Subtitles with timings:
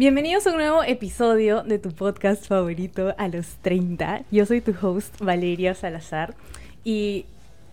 [0.00, 4.22] Bienvenidos a un nuevo episodio de tu podcast favorito a los 30.
[4.30, 6.34] Yo soy tu host Valeria Salazar
[6.82, 7.26] y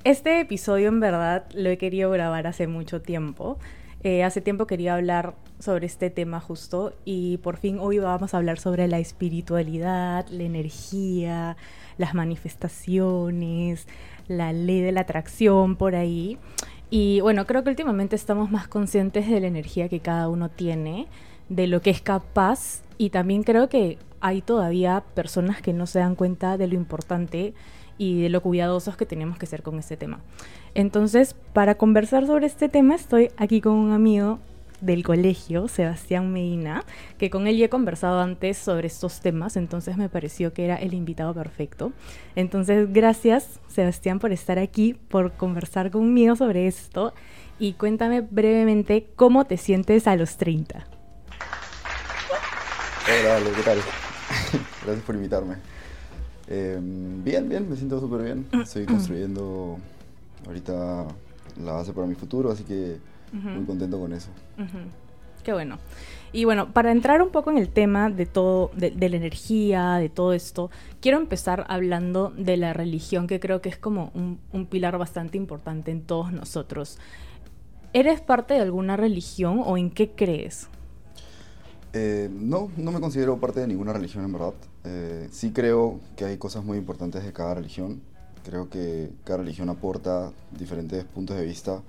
[0.04, 3.58] este episodio en verdad lo he querido grabar hace mucho tiempo.
[4.04, 8.38] Eh, hace tiempo quería hablar sobre este tema justo y por fin hoy vamos a
[8.40, 11.56] hablar sobre la espiritualidad, la energía,
[11.98, 13.88] las manifestaciones,
[14.28, 16.38] la ley de la atracción por ahí.
[16.90, 21.08] Y bueno, creo que últimamente estamos más conscientes de la energía que cada uno tiene
[21.50, 26.00] de lo que es capaz y también creo que hay todavía personas que no se
[26.00, 27.54] dan cuenta de lo importante
[27.98, 30.20] y de lo cuidadosos que tenemos que ser con este tema.
[30.76, 34.40] Entonces, para conversar sobre este tema estoy aquí con un amigo
[34.82, 36.84] del colegio, Sebastián Medina,
[37.18, 40.76] que con él ya he conversado antes sobre estos temas, entonces me pareció que era
[40.76, 41.94] el invitado perfecto.
[42.36, 47.14] Entonces, gracias Sebastián por estar aquí, por conversar conmigo sobre esto
[47.58, 50.97] y cuéntame brevemente cómo te sientes a los 30.
[53.10, 53.78] Hola, ¿qué tal?
[54.84, 55.56] Gracias por invitarme.
[56.46, 58.46] Em, bien, bien, me siento súper bien.
[58.62, 59.78] Estoy construyendo
[60.46, 61.06] ahorita
[61.64, 62.98] la base para mi futuro, así que
[63.32, 64.28] muy contento con eso.
[65.42, 65.78] Qué bueno.
[66.34, 70.10] Y bueno, para entrar un poco en el tema de todo, de, la energía, de
[70.10, 70.70] todo esto,
[71.00, 75.38] quiero empezar hablando de la religión, que creo que es como un, un pilar bastante
[75.38, 77.00] importante en todos nosotros.
[77.94, 80.68] ¿Eres parte de alguna religión o en qué crees?
[81.94, 84.54] Eh, no, no me considero parte de ninguna religión en verdad.
[84.84, 88.02] Eh, sí creo que hay cosas muy importantes de cada religión.
[88.44, 91.82] Creo que cada religión aporta diferentes puntos de vista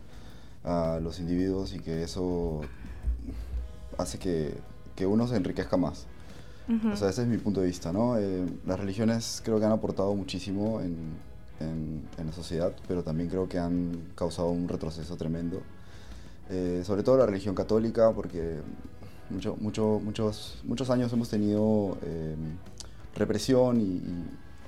[0.65, 2.61] a los individuos y que eso
[3.97, 4.55] hace que,
[4.97, 6.07] que uno se enriquezca más.
[6.93, 8.19] O sea, ese es mi punto de vista, ¿no?
[8.19, 11.15] Eh, las religiones creo que han aportado muchísimo en,
[11.61, 15.63] en, en, la sociedad, pero también creo que han causado un retroceso tremendo.
[16.85, 18.59] sobre todo la religión católica, porque
[19.31, 22.57] mucho, mucho, muchos, muchos años hemos tenido em,
[23.15, 24.03] represión y,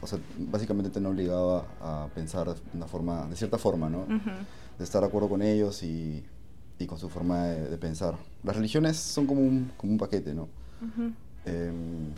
[0.03, 4.07] o sea, básicamente te han obligado a, pensar de, una forma, de cierta forma, ¿no?
[4.79, 6.25] De estar de acuerdo con ellos y,
[6.79, 8.17] y con su forma de, pensar.
[8.43, 10.49] Las religiones son como un, como un paquete, ¿no?
[11.45, 12.13] Em,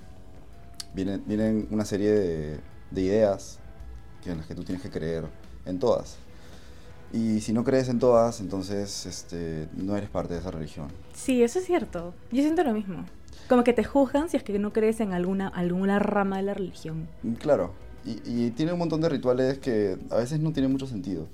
[0.94, 2.60] vienen, vienen una serie de,
[2.90, 3.58] de ideas
[4.22, 5.24] que en las que tú tienes que creer
[5.66, 6.16] en todas.
[7.12, 10.88] Y si no crees en todas, entonces este, no eres parte de esa religión.
[11.14, 12.14] Sí, eso es cierto.
[12.30, 13.04] Yo siento lo mismo.
[13.48, 16.54] Como que te juzgan si es que no crees en alguna, alguna rama de la
[16.54, 17.08] religión.
[17.22, 17.74] Mm, claro.
[18.04, 21.28] Y, tiene un montón de rituales que a veces no tienen mucho sentido.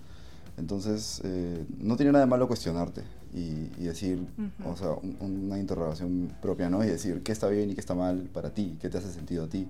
[0.59, 3.03] Entonces, eh, no tiene nada de malo cuestionarte
[3.33, 4.27] y, decir,
[4.65, 4.91] o sea,
[5.21, 6.85] una interrogación propia, ¿no?
[6.85, 9.45] Y decir qué está bien y qué está mal para ti, qué te hace sentido
[9.45, 9.67] a ti.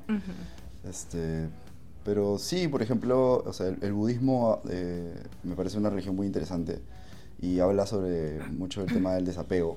[0.89, 1.49] este,
[2.09, 6.81] pero sí, por ejemplo, o sea, el, budismo eh, me parece una religión muy interesante
[7.39, 9.77] y habla sobre mucho el tema del desapego.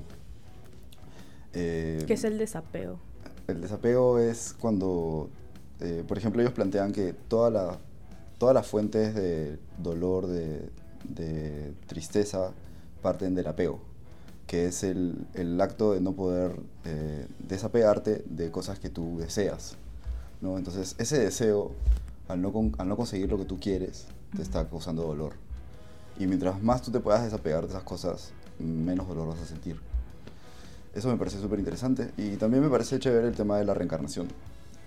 [1.51, 2.99] Eh, ¿Qué es el desapego?
[3.49, 5.29] El desapego es cuando,
[5.81, 7.77] eh, por ejemplo, ellos plantean que toda la,
[8.37, 10.69] todas las fuentes de dolor, de,
[11.03, 12.53] de tristeza,
[13.01, 13.81] parten del apego,
[14.47, 16.55] que es el, el acto de no poder
[17.39, 19.75] desapegarte de cosas que tú deseas.
[20.39, 20.57] ¿no?
[20.57, 21.73] Entonces, ese deseo
[22.31, 25.33] al no, no conseguir lo que tú quieres, te está causando dolor.
[26.19, 29.79] Y mientras más tú te puedas desapegar de esas cosas, menos dolor vas a sentir.
[30.93, 32.11] Eso me parece súper interesante.
[32.17, 34.27] Y también me parece chévere el tema de la reencarnación.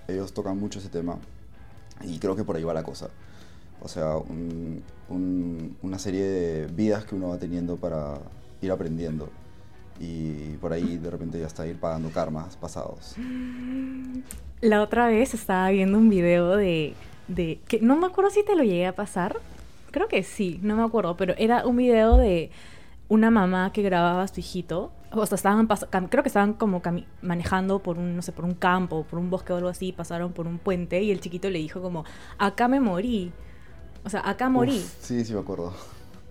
[0.06, 1.18] Ellos tocan mucho ese tema
[2.02, 3.08] y creo que por ahí va la cosa.
[3.82, 4.16] O sea,
[5.08, 8.18] una serie de vidas que uno va teniendo para
[8.60, 9.30] ir aprendiendo.
[10.00, 13.14] Y por ahí de repente ya está ir pagando karmas pasados.
[14.60, 16.94] La otra vez estaba viendo un video de
[17.28, 19.40] de que no me acuerdo si te lo llegué a pasar.
[19.90, 22.50] Creo que sí, no me acuerdo, pero era un video de
[23.08, 24.92] una mamá que grababa a su hijito.
[25.12, 25.68] O sea, estaban
[26.08, 26.82] creo que estaban como
[27.22, 30.32] manejando por un, no sé, por un campo, por un bosque o algo así, pasaron
[30.32, 32.04] por un puente y el chiquito le dijo como,
[32.38, 33.32] acá me morí.
[34.04, 34.84] O sea, acá morí.
[35.00, 35.72] sí, sí me acuerdo.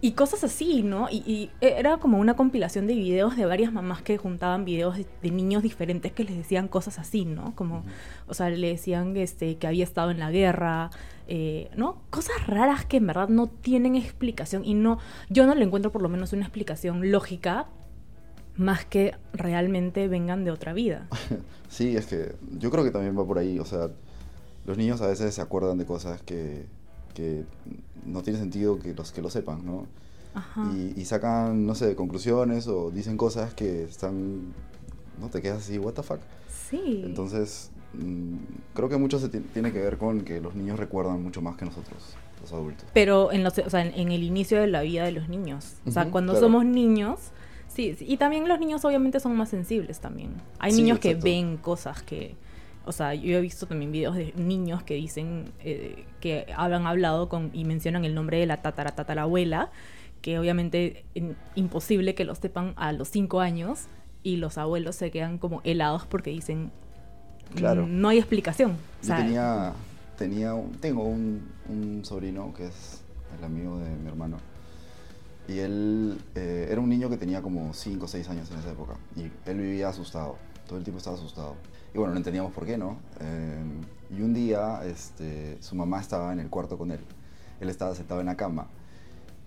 [0.04, 1.08] Y cosas así, ¿no?
[1.10, 5.64] Y, era como una compilación de videos de varias mamás que juntaban videos de, niños
[5.64, 7.56] diferentes que les decían cosas así, ¿no?
[7.56, 7.86] Como,
[8.28, 10.90] o sea, le decían este, que había estado en la guerra,
[11.30, 12.02] eh, ¿no?
[12.10, 16.02] Cosas raras que en verdad no tienen explicación y no, yo no le encuentro por
[16.02, 17.68] lo menos una explicación lógica
[18.58, 21.08] más que realmente vengan de otra vida.
[21.70, 23.90] Sí, es que yo creo que también va por ahí, o sea,
[24.66, 26.68] los niños a veces se acuerdan de cosas que
[27.14, 27.46] que
[28.06, 29.86] no tiene sentido que los que lo sepan, ¿no?
[30.96, 34.54] Y, sacan, no sé, conclusiones o dicen cosas que están,
[35.22, 35.30] ¿no?
[35.30, 36.20] Te quedas así, what the fuck.
[36.50, 37.04] Sí.
[37.06, 38.38] Entonces, mm,
[38.74, 41.66] creo que mucho se tiene que ver con que los niños recuerdan mucho más que
[41.66, 42.86] nosotros, los adultos.
[42.96, 45.76] Pero en, los, o sea, en, el inicio de la vida de los niños.
[45.86, 47.32] O sea, cuando somos niños
[47.74, 50.34] Sí, y también los niños obviamente son más sensibles también.
[50.60, 52.36] Hay Sí, niños que ven cosas que...
[52.86, 57.30] O sea, yo he visto también videos de niños que dicen eh, que hablan hablado
[57.30, 59.72] con y mencionan el nombre de la tatara tatarabuela,
[60.22, 63.86] que obviamente en- imposible que lo sepan a los cinco años
[64.22, 66.72] y los abuelos se quedan como helados porque dicen
[67.56, 67.86] Claro.
[67.86, 68.72] "Mm, no hay explicación.
[69.02, 69.74] Yo sea, tenía,
[70.18, 73.02] tenía tengo un, un sobrino que es
[73.38, 74.38] el amigo de mi hermano.
[75.48, 78.72] Y él eh, era un niño que tenía como 5 o 6 años en esa
[78.72, 78.94] época.
[79.18, 80.38] Y él vivía asustado.
[80.68, 81.56] Todo el tiempo estaba asustado.
[81.94, 82.98] Y bueno, no entendíamos por qué, ¿no?
[83.20, 83.64] Eh,
[84.18, 87.00] y un día este, su mamá estaba en el cuarto con él.
[87.60, 88.68] Él estaba sentado en la cama.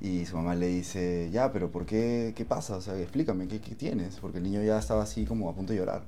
[0.01, 2.33] Y su mamá le dice, ya, pero ¿por qué?
[2.37, 2.77] ¿Qué pasa?
[2.77, 4.17] O sea, explícame, ¿qué, qué tienes?
[4.21, 6.03] Porque el niño ya estaba así como a punto de llorar.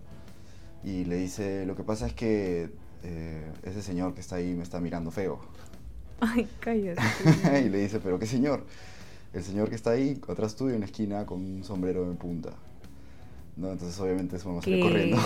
[0.85, 2.71] Y le dice, lo que pasa es que
[3.03, 5.41] eh, ese señor que está ahí me está mirando feo.
[6.21, 7.03] Ay, cállate.
[7.65, 8.65] y le dice, pero ¿qué señor?
[9.33, 12.51] El señor que está ahí, atrás tuyo, en la esquina, con un sombrero en punta.
[13.59, 13.73] ¿No?
[13.73, 15.19] Entonces obviamente su mamá sale corriendo.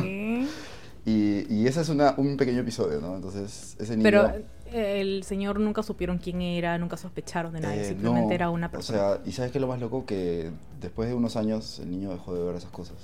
[0.00, 0.46] ¿Qué?
[1.04, 3.16] y, y ese es una, un pequeño episodio, ¿no?
[3.16, 4.04] Entonces ese niño...
[4.04, 4.32] Pero
[4.72, 8.50] eh, el señor nunca supieron quién era, nunca sospecharon de nada, eh, simplemente no, era
[8.50, 8.98] una persona.
[8.98, 10.06] O sea, ¿y sabes qué es lo más loco?
[10.06, 10.50] Que
[10.80, 12.96] después de unos años el niño dejó de ver esas cosas.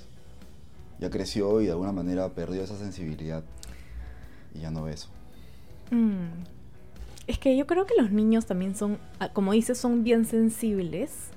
[0.99, 3.43] Ya creció y de alguna manera perdió esa sensibilidad.
[4.55, 5.09] Y ya no ve eso.
[5.91, 6.43] Mm.
[7.27, 11.29] Es que yo creo que los niños también son, ah, como dices, son bien sensibles,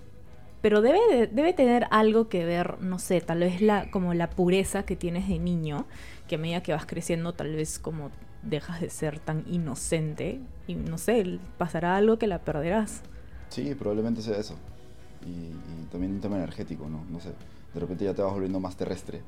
[0.62, 4.30] pero debe, de- debe tener algo que ver, no sé, tal vez la, como la
[4.30, 5.84] pureza que tienes de niño,
[6.28, 8.10] que a medida que vas creciendo tal vez como
[8.42, 13.02] dejas de ser tan inocente y no sé, pasará algo que la perderás.
[13.50, 14.54] Sí, probablemente sea eso.
[15.26, 17.04] Y, y también un tema energético, ¿no?
[17.10, 17.30] No sé.
[17.74, 19.20] De repente ya te vas volviendo más terrestre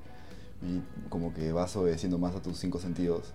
[0.62, 3.32] y como que vas obedeciendo más a tus cinco sentidos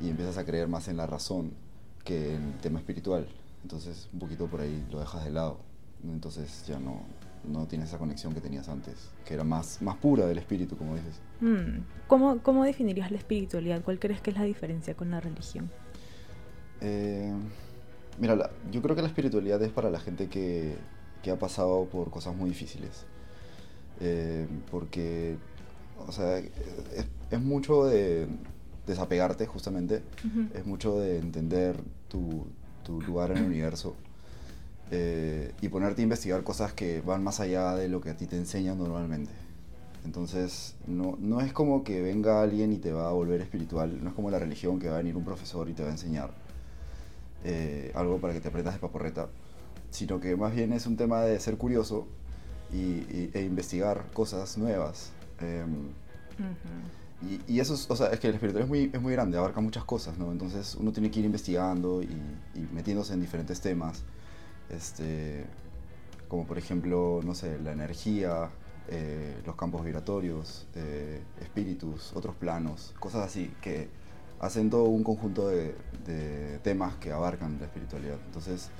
[0.00, 1.52] y empiezas a creer más en la razón
[2.04, 3.26] que en el tema espiritual.
[3.62, 5.58] Entonces, un poquito por ahí lo dejas de lado.
[6.12, 7.00] Entonces ya no,
[7.50, 10.94] no tienes esa conexión que tenías antes, que era más, más pura del espíritu, como
[10.96, 11.20] dices.
[11.40, 11.82] Mm.
[12.06, 13.82] ¿Cómo, ¿Cómo definirías la espiritualidad?
[13.82, 15.70] ¿Cuál crees que es la diferencia con la religión?
[16.80, 17.32] Eh,
[18.20, 20.76] mira, la- yo creo que la espiritualidad es para la gente que,
[21.22, 23.04] que ha pasado por cosas muy difíciles.
[24.00, 25.36] Eh, porque,
[26.06, 26.48] o sea, es,
[27.30, 28.26] es mucho de
[28.86, 30.02] desapegarte, justamente.
[30.52, 31.76] Es mucho de entender
[32.08, 32.46] tu,
[32.82, 33.94] tu lugar en el universo.
[34.96, 38.26] Eh, y ponerte a investigar cosas que van más allá de lo que a ti
[38.26, 39.32] te enseñan normalmente.
[40.04, 44.10] Entonces, no, no es como que venga alguien y te va a volver espiritual, no
[44.10, 46.30] es como la religión que va a venir un profesor y te va a enseñar
[47.44, 49.28] eh, algo para que te aprendas de paporreta,
[49.90, 52.06] sino que más bien es un tema de ser curioso
[52.72, 55.10] y, y- e investigar cosas nuevas.
[55.40, 55.88] Em,
[56.38, 57.26] Ujú.
[57.48, 59.38] y, y eso es, o sea, es que el espiritual es muy, es muy grande,
[59.38, 60.32] abarca muchas cosas, ¿no?
[60.32, 62.06] Entonces uno tiene que ir investigando y,
[62.54, 64.02] y metiéndose en diferentes temas,
[64.70, 65.44] este,
[66.28, 68.50] como por ejemplo, no sé, la energía,
[68.88, 73.88] eh, los campos vibratorios, eh, espíritus, otros planos, cosas así, que
[74.40, 75.74] hacen todo un conjunto de,
[76.06, 78.18] de temas que abarcan la espiritualidad.
[78.26, 78.70] Entonces,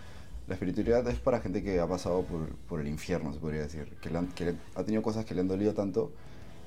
[0.46, 3.86] la espiritualidad es para gente que ha pasado por, por el infierno, se podría decir,
[4.00, 6.12] que, han- que ha tenido cosas que le han dolido tanto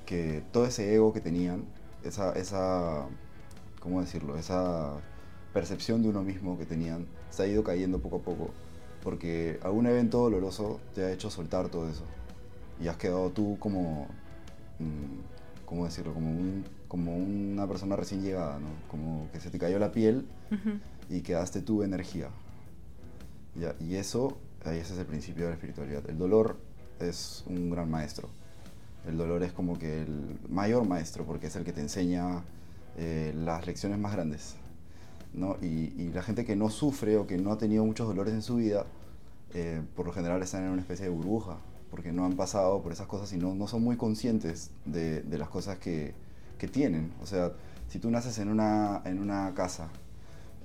[0.05, 1.65] que todo ese ego que tenían,
[2.03, 3.05] esa, esa,
[3.79, 4.37] ¿cómo decirlo?
[4.37, 4.93] Esa
[5.53, 8.53] percepción de uno mismo que tenían, se ha ido cayendo poco a poco,
[9.07, 12.03] porque algún evento doloroso te ha hecho soltar todo eso.
[12.77, 14.05] Y has quedado tú como,
[14.79, 16.13] mm, ¿cómo decirlo?
[16.13, 18.67] Como, un, como una persona recién llegada, ¿no?
[18.91, 20.71] Como que se te cayó la piel Ujú.
[21.09, 22.27] y quedaste tú energía.
[23.55, 26.03] Ya, y eso, ahí ese es el principio de la espiritualidad.
[26.09, 26.57] El dolor
[26.99, 28.27] es un gran maestro.
[29.07, 32.43] El dolor es como que el mayor maestro, porque es el que te enseña
[32.97, 34.57] eh, las lecciones más grandes.
[35.33, 35.55] ¿no?
[35.61, 38.41] Y, y la gente que no sufre o que no ha tenido muchos dolores en
[38.41, 38.85] su vida,
[39.53, 41.57] eh, por lo general están en una especie de burbuja,
[41.91, 45.37] porque no han pasado por esas cosas y no, no son muy conscientes de, de
[45.37, 46.13] las cosas que,
[46.57, 47.11] que tienen.
[47.21, 47.53] O sea,
[47.87, 49.89] si tú naces en una, en una casa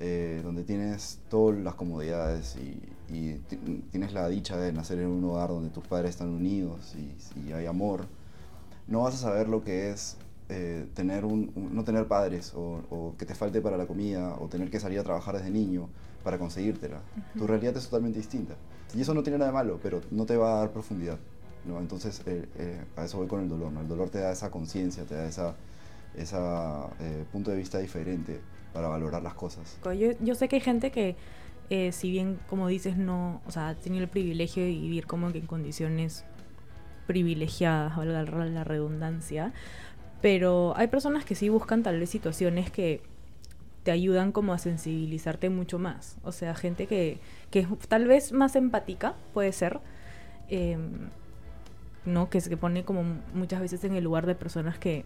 [0.00, 2.80] eh, donde tienes todas las comodidades y,
[3.14, 6.94] y ti- tienes la dicha de nacer en un hogar donde tus padres están unidos
[6.96, 8.06] y, y hay amor,
[8.88, 10.16] no vas a saber lo que es
[10.48, 14.34] eh, tener un, un- no tener padres o, o que te falte para la comida
[14.40, 15.88] o tener que salir a trabajar desde niño
[16.24, 17.00] para conseguírtela.
[17.38, 18.54] Tu realidad es totalmente distinta.
[18.94, 21.18] Y eso no tiene nada de malo, pero no te va a dar profundidad.
[21.64, 21.78] ¿no?
[21.78, 23.72] Entonces, eh, eh, a eso voy con el dolor.
[23.72, 23.80] ¿no?
[23.80, 25.54] El dolor te da esa conciencia, te da esa,
[26.16, 28.40] esa eh, punto de vista diferente
[28.72, 29.78] para valorar las cosas.
[29.84, 31.16] Yo, yo sé que hay gente que,
[31.70, 35.38] eh, si bien, como dices, no, o sea, tiene el privilegio de vivir como que
[35.38, 36.24] en condiciones
[37.06, 39.52] privilegiadas, valga la redundancia,
[40.20, 43.02] pero hay personas que sí buscan tal vez situaciones que
[43.82, 46.16] te ayudan como a sensibilizarte mucho más.
[46.22, 47.20] O sea, gente que,
[47.50, 49.80] que es tal vez más empática, puede ser.
[50.48, 51.10] em,
[52.04, 52.30] ¿no?
[52.30, 55.04] Que se pone como muchas veces en el lugar de personas que,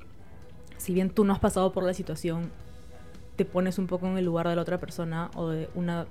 [0.78, 2.50] si bien tú no has pasado por la situación,
[3.36, 6.06] te pones un poco en el lugar de la otra persona o de una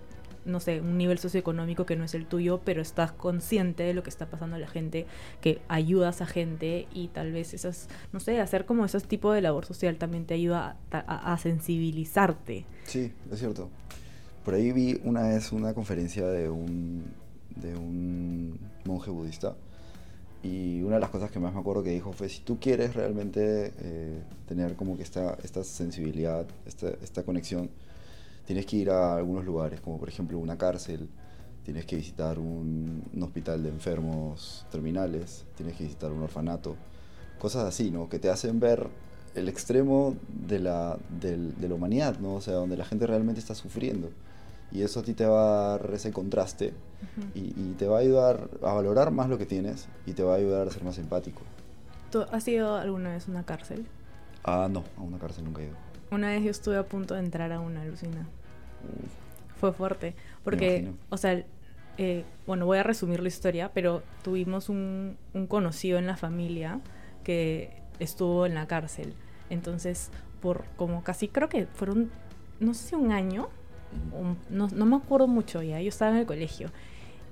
[0.46, 4.04] no sé, un nivel socioeconómico que no es el tuyo, pero estás consciente de lo
[4.04, 5.06] que está pasando a la gente,
[5.42, 9.42] que ayudas a gente y tal vez esas, no sé, hacer como esos tipos de
[9.42, 12.66] labor social también te ayuda a, sensibilizarte.
[12.86, 13.70] Sí, es cierto.
[14.44, 17.04] Por ahí vi una vez una conferencia de un,
[17.56, 19.56] de un monje budista
[20.44, 22.94] y una de las cosas que más me acuerdo que dijo fue, si tú quieres
[22.94, 27.72] realmente eh, tener como que esta, esta sensibilidad, esta, esta conexión,
[28.46, 31.10] tienes que ir a algunos lugares, como por ejemplo una cárcel,
[31.64, 36.76] tienes que visitar un, hospital de enfermos terminales, tienes que visitar un orfanato,
[37.40, 38.08] cosas así, ¿no?
[38.08, 38.88] Que te hacen ver
[39.34, 41.38] el extremo de la, de,
[41.68, 42.36] la humanidad, ¿no?
[42.36, 44.10] O sea, donde la gente realmente está sufriendo.
[44.72, 46.74] Y eso a ti te va a dar ese contraste
[47.34, 50.38] y, te va a ayudar a valorar más lo que tienes y te va a
[50.38, 51.42] ayudar a ser más empático.
[52.12, 53.86] ¿Tú has ido alguna vez a una cárcel?
[54.44, 55.76] Ah, no, a una cárcel nunca he ido.
[56.12, 58.28] Una vez yo estuve a punto de entrar a una alucina.
[59.58, 60.16] Fue fuerte.
[60.44, 61.44] Porque, o sea,
[61.98, 66.80] eh, bueno, voy a resumir la historia, pero tuvimos un, conocido en la familia
[67.24, 69.14] que estuvo en la cárcel.
[69.50, 72.12] Entonces, por como casi, creo que fueron,
[72.60, 73.50] no sé si un año,
[74.50, 76.70] no, no me acuerdo mucho ya, yo estaba en el colegio.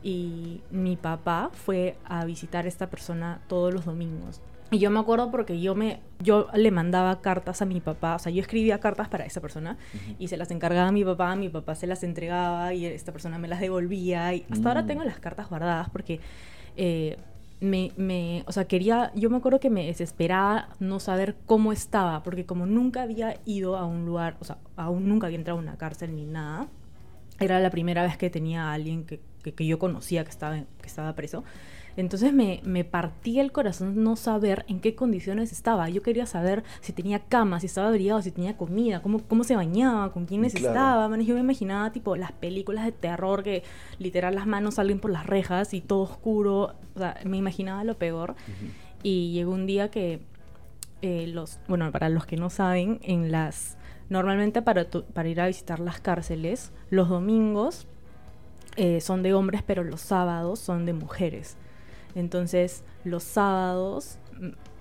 [0.01, 4.41] Y mi papá fue a visitar a esta persona todos los domingos.
[4.73, 8.19] Y yo me acuerdo porque yo me yo le mandaba cartas a mi papá, o
[8.19, 9.77] sea, yo escribía cartas para esa persona
[10.17, 13.37] y se las encargaba a mi papá, mi papá se las entregaba y esta persona
[13.37, 14.87] me las devolvía y hasta ahora mm.
[14.87, 16.19] tengo las cartas guardadas porque
[16.75, 17.17] eh,
[17.59, 22.23] me, me, o sea, quería, yo me acuerdo que me desesperaba no saber cómo estaba,
[22.23, 25.61] porque como nunca había ido a un lugar, o sea, aún nunca había entrado a
[25.61, 26.67] una cárcel ni nada,
[27.39, 30.55] era la primera vez que tenía a alguien que, que, que yo conocía que estaba,
[30.57, 31.43] que estaba preso.
[31.95, 35.89] Entonces me, me partía el corazón no saber en qué condiciones estaba.
[35.89, 39.55] Yo quería saber si tenía cama, si estaba abrigado, si tenía comida, cómo, cómo se
[39.55, 41.07] bañaba, con quiénes estaba.
[41.17, 43.63] yo me imaginaba tipo las películas de terror que
[43.99, 46.75] literal las manos salen por las rejas y todo oscuro.
[46.95, 48.35] O sea, me imaginaba lo peor.
[49.03, 50.21] Y llegó un día que
[51.01, 53.77] eh, los, bueno, para los que no saben, en las
[54.09, 57.87] normalmente para, para ir a visitar las cárceles, los domingos
[58.75, 61.57] eh, son de hombres, pero los sábados son de mujeres.
[62.15, 64.17] Entonces, los sábados,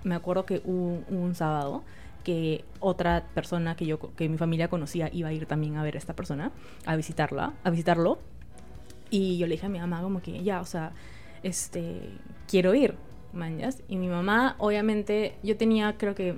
[0.03, 1.83] me acuerdo que hubo un sábado
[2.23, 5.95] que otra persona que yo que mi familia conocía iba a ir también a ver
[5.95, 6.51] a esta persona,
[6.85, 8.19] a visitarla, a visitarlo.
[9.09, 10.93] Y yo le dije a mi mamá como que ya, o sea,
[11.43, 12.09] este,
[12.47, 12.95] quiero ir,
[13.33, 13.83] manjas.
[13.87, 16.37] Y mi mamá, obviamente, yo tenía creo que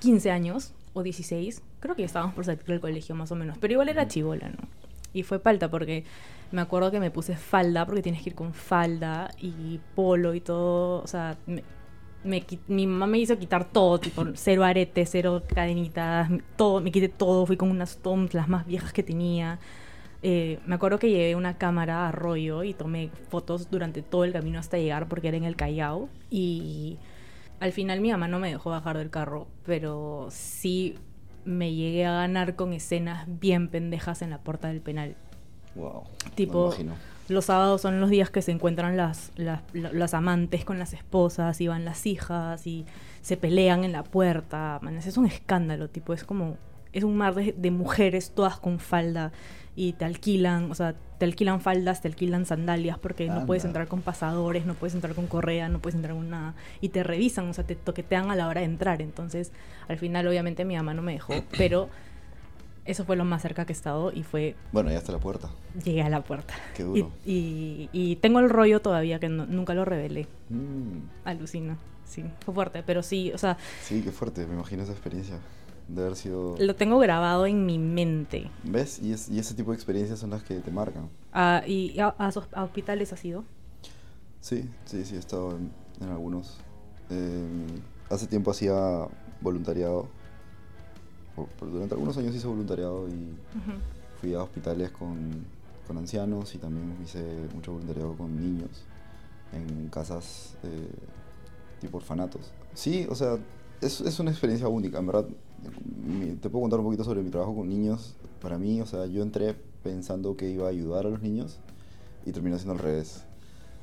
[0.00, 3.72] 15 años o 16, creo que estábamos por salir del colegio más o menos, pero
[3.72, 4.81] igual era chivola, ¿no?
[5.12, 6.04] Y fue palta porque
[6.52, 10.40] me acuerdo que me puse falda, porque tienes que ir con falda y polo y
[10.40, 11.02] todo.
[11.02, 11.36] O sea,
[12.24, 17.08] me, mi mamá me hizo quitar todo, tipo cero aretes, cero cadenitas, todo, me quité
[17.08, 19.58] todo, fui con unas toms las más viejas que tenía.
[20.24, 24.32] Eh, me acuerdo que llevé una cámara a rollo y tomé fotos durante todo el
[24.32, 26.08] camino hasta llegar porque era en el Callao.
[26.30, 26.98] Y
[27.60, 30.96] al final mi mamá no me dejó bajar del carro, pero sí
[31.44, 35.16] me llegué a ganar con escenas bien pendejas en la puerta del penal.
[35.74, 36.02] Wow.
[36.34, 36.74] Tipo,
[37.28, 41.68] los sábados son los días que se encuentran las, las, amantes con las esposas y
[41.68, 42.84] van las hijas y
[43.22, 44.78] se pelean en la puerta.
[44.82, 46.56] Man, es un escándalo, tipo, es como,
[46.92, 49.32] es un mar de, de mujeres todas con falda
[49.74, 53.88] y te alquilan, o sea, te alquilan faldas, te alquilan sandalias porque no puedes entrar
[53.88, 56.54] con pasadores, no puedes entrar con correa, no puedes entrar con nada.
[56.80, 59.00] Y te revisan, o sea, te toquetean a la hora de entrar.
[59.00, 59.52] Entonces,
[59.88, 61.88] al final, obviamente, mi mamá no me dejó, pero
[62.84, 64.56] eso fue lo más cerca que he estado y fue...
[64.72, 65.50] Bueno, ya está la puerta.
[65.84, 66.54] Llegué a la puerta.
[66.74, 67.12] Qué duro.
[67.24, 70.26] Y, y, tengo el rollo todavía que nunca lo revelé.
[70.50, 70.98] Mm.
[71.24, 71.78] Alucina.
[72.04, 73.56] Sí, fue fuerte, pero sí, o sea...
[73.82, 75.38] Sí, qué fuerte, me imagino esa experiencia
[75.88, 76.56] de haber sido...
[76.58, 78.50] Lo tengo grabado en mi mente.
[78.62, 78.98] ¿Ves?
[79.00, 81.08] Y, y ese tipo de experiencias son las que te marcan.
[81.32, 82.14] Ah, ¿Y a,
[82.56, 83.44] hospitales has ido?
[84.40, 86.58] Sí, sí, sí, he estado en, algunos.
[87.10, 87.66] Em,
[88.10, 89.08] hace tiempo hacía
[89.40, 90.08] voluntariado.
[91.60, 93.36] durante algunos años hice voluntariado y
[94.20, 95.44] fui a hospitales con,
[95.86, 97.22] con, ancianos y también hice
[97.54, 98.84] mucho voluntariado con niños
[99.52, 100.90] en casas eh,
[101.80, 102.52] tipo orfanatos.
[102.74, 103.38] Sí, o sea,
[103.80, 105.26] es, es una experiencia única, en verdad
[106.40, 108.14] te puedo contar un poquito sobre mi trabajo con niños.
[108.40, 111.58] Para mí, o sea, yo entré pensando que iba a ayudar a los niños
[112.26, 113.24] y terminó siendo al revés.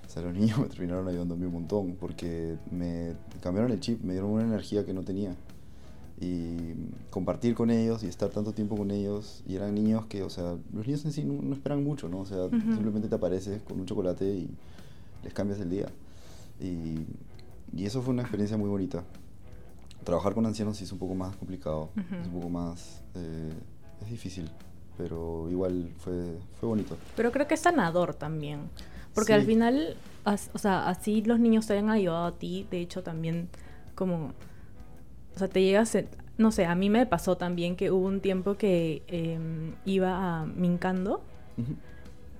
[0.05, 3.79] O sea, los niños me terminaron ayudando a mí un montón porque me cambiaron el
[3.79, 5.35] chip, me dieron una energía que no tenía.
[6.21, 6.73] Y
[7.11, 9.41] compartir con ellos y estar tanto tiempo con ellos.
[9.47, 12.19] Y eran niños que, o sea, los niños en sí no, esperan mucho, ¿no?
[12.19, 14.49] O sea, simplemente te apareces con un chocolate y
[15.23, 15.87] les cambias el día.
[16.59, 17.05] Y,
[17.73, 19.05] y eso fue una experiencia muy bonita.
[20.09, 23.03] Trabajar con ancianos sí es un poco más complicado, es un poco más...
[23.15, 23.53] eh,
[24.01, 24.49] es difícil,
[24.97, 26.97] pero igual fue, fue bonito.
[27.15, 28.61] Pero creo que es sanador también.
[29.13, 29.39] Porque Sí.
[29.39, 32.65] al final, as- o sea, así los niños te han ayudado a ti.
[32.71, 33.49] De hecho, también
[33.95, 34.31] como...
[35.35, 35.95] O sea, te llegas...
[35.95, 36.03] a-
[36.37, 40.45] No sé, a mí me pasó también que hubo un tiempo que em, iba a
[40.45, 41.21] Mincando,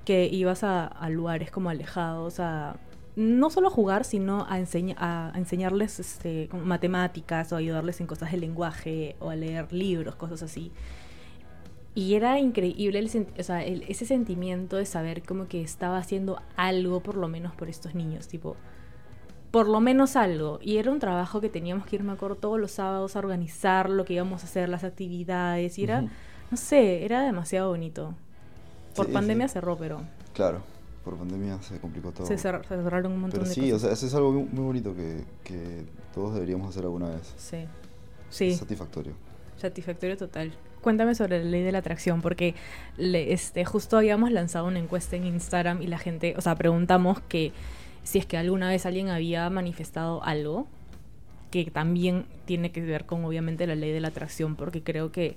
[0.05, 2.77] que ibas a, a lugares como alejados a...
[3.19, 8.07] No solo a jugar, sino a, enseña- a, a enseñarles este, matemáticas o ayudarles en
[8.07, 10.71] cosas de lenguaje o a leer libros, cosas así.
[11.95, 15.97] Y era increíble el, sen- o sea, el- ese sentimiento de saber como que estaba
[15.97, 18.55] haciendo algo por lo menos por estos niños, tipo,
[19.51, 20.59] por lo menos algo.
[20.61, 23.89] Y era un trabajo que teníamos que ir, me acuerdo, todos los sábados a organizar
[23.89, 25.77] lo que íbamos a hacer, las actividades.
[25.77, 26.03] Y era,
[26.51, 28.13] no sé, era demasiado bonito.
[28.95, 29.53] Por Sí, pandemia sí.
[29.53, 30.01] cerró, pero
[30.33, 30.61] Claro,
[31.09, 32.27] por pandemia se complicó todo.
[32.27, 34.43] se, cer- se cerraron un montón Pero de sí, o sea, eso es algo muy,
[34.43, 37.33] muy bonito que, que todos deberíamos hacer alguna vez.
[37.37, 37.65] Sí.
[38.29, 38.53] Sí.
[38.55, 39.13] Satisfactorio.
[39.57, 40.53] Satisfactorio total.
[40.81, 42.55] Cuéntame sobre la ley de la atracción, porque
[42.97, 47.19] le- este, justo habíamos lanzado una encuesta en Instagram y la gente, o sea, preguntamos
[47.21, 47.51] que
[48.03, 50.67] si es que alguna vez alguien había manifestado algo
[51.51, 55.35] que también tiene que ver con obviamente la ley de la atracción, porque creo que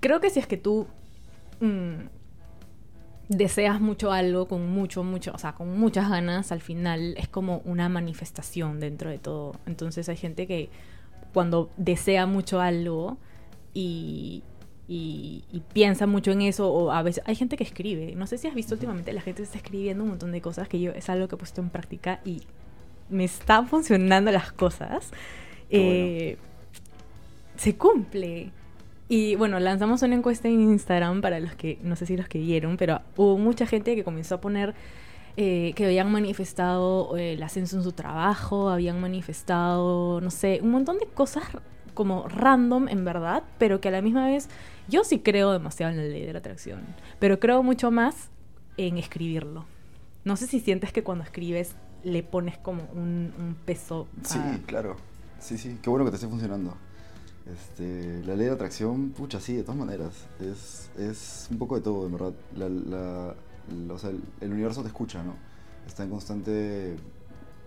[0.00, 0.86] creo que si es que tú
[1.60, 1.94] mm,
[3.28, 7.62] deseas mucho algo con mucho, mucho, o sea, con muchas ganas, al final es como
[7.64, 9.52] una manifestación dentro de todo.
[9.66, 10.68] Entonces hay gente que
[11.32, 13.16] cuando desea mucho algo
[13.72, 14.42] y,
[14.88, 18.14] y- y piensa mucho en eso, o a veces hay gente que escribe.
[18.14, 20.78] No sé si has visto últimamente, la gente está escribiendo un montón de cosas que
[20.80, 22.42] yo es algo que he puesto en práctica y
[23.08, 25.10] me están funcionando las cosas.
[25.70, 25.90] Bueno.
[25.92, 26.36] Eh,
[27.56, 28.50] se cumple.
[29.08, 32.38] Y bueno, lanzamos una encuesta en Instagram para los que, no sé si los que
[32.38, 34.74] vieron, pero hubo mucha gente que comenzó a poner
[35.36, 40.70] eh, que habían manifestado eh, el ascenso en su trabajo, habían manifestado, no sé, un
[40.70, 41.44] montón de cosas
[41.92, 44.48] como random en verdad, pero que a la misma vez
[44.88, 46.80] yo sí creo demasiado en la ley de la atracción,
[47.18, 48.30] pero creo mucho más
[48.78, 49.66] en escribirlo.
[50.24, 54.08] No sé si sientes que cuando escribes le pones como un, un peso.
[54.24, 54.96] Sí, a- claro.
[55.38, 56.74] Sí, sí, qué bueno que te esté funcionando.
[57.46, 60.26] Este, la ley de atracción, pucha, sí, de todas maneras.
[60.40, 62.32] Es, es un poco de todo, en verdad.
[62.56, 63.34] La, la-
[63.92, 65.34] o sea, el, universo te escucha, ¿no?
[65.86, 66.92] Está en constante...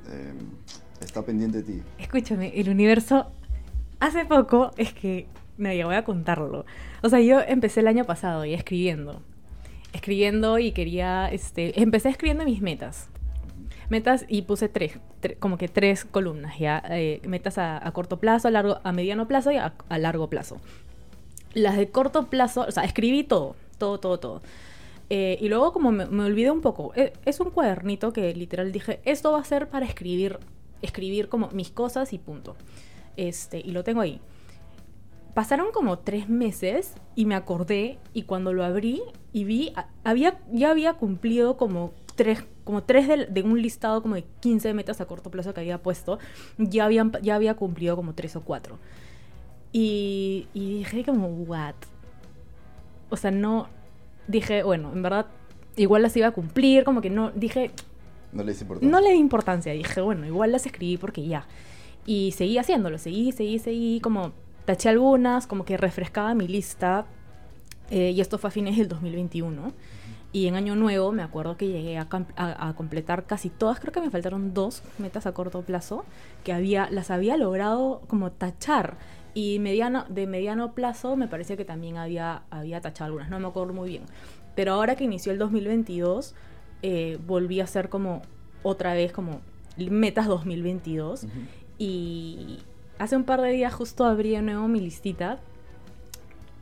[0.09, 0.33] eh,
[1.01, 1.81] está pendiente de ti.
[1.99, 3.31] Escúchame, el universo
[3.99, 6.65] hace poco es que no, voy a contarlo.
[7.03, 9.21] O sea, yo empecé el año pasado ya escribiendo.
[9.93, 13.09] Escribiendo y quería, este, empecé escribiendo mis metas.
[13.89, 15.01] Metas y puse tres, tre-
[15.39, 16.83] como que tres columnas, ya.
[16.89, 20.29] eh, metas a, a corto plazo, a, largo, a mediano plazo y a, a largo
[20.29, 20.57] plazo.
[21.53, 24.41] Las de corto plazo, o sea, escribí todo, todo, todo, todo.
[25.09, 28.71] Eh, y luego como me, me olvidé un poco, eh, es un cuadernito que literal
[28.71, 30.39] dije, esto va a ser para escribir,
[30.81, 32.55] escribir como mis cosas y punto.
[33.15, 34.19] Este, y lo tengo ahí.
[35.33, 39.01] Pasaron como tres meses y me acordé y cuando lo abrí
[39.33, 44.13] y vi, había, ya había cumplido como tres, como tres del- de, un listado como
[44.13, 46.19] de 15 metas a corto plazo que había puesto,
[46.59, 48.77] ya, habían, ya había cumplido como tres o cuatro.
[49.73, 51.73] Y, y dije como, what?
[53.09, 53.67] O sea, no,
[54.27, 55.25] dije, bueno, en verdad,
[55.75, 57.71] igual las iba a cumplir, como que no, dije,
[58.33, 58.89] No le importancia.
[58.89, 61.45] no le di importancia, dije, bueno, igual las escribí porque ya.
[62.05, 64.31] Y seguí haciéndolo, seguí, seguí, seguí, como
[64.65, 67.05] taché algunas, como que refrescaba mi lista.
[67.89, 69.71] eh, y esto fue a fines del 2021.
[70.33, 73.93] Y en Año Nuevo me acuerdo que llegué a, a- a completar casi todas, creo
[73.93, 76.03] que me faltaron dos metas a corto plazo,
[76.43, 78.97] que había, las había logrado como tachar.
[79.33, 83.47] Y mediano, de mediano plazo me parecía que también había, había tachado algunas, no me
[83.47, 84.03] acuerdo muy bien.
[84.55, 86.33] Pero ahora que inició el 2022,
[86.81, 88.21] eh, volví a hacer como
[88.63, 89.41] otra vez como
[89.77, 91.23] metas 2022.
[91.23, 91.31] Ujú.
[91.77, 92.59] Y
[92.97, 95.39] hace un par de días justo abrí de nuevo mi listita.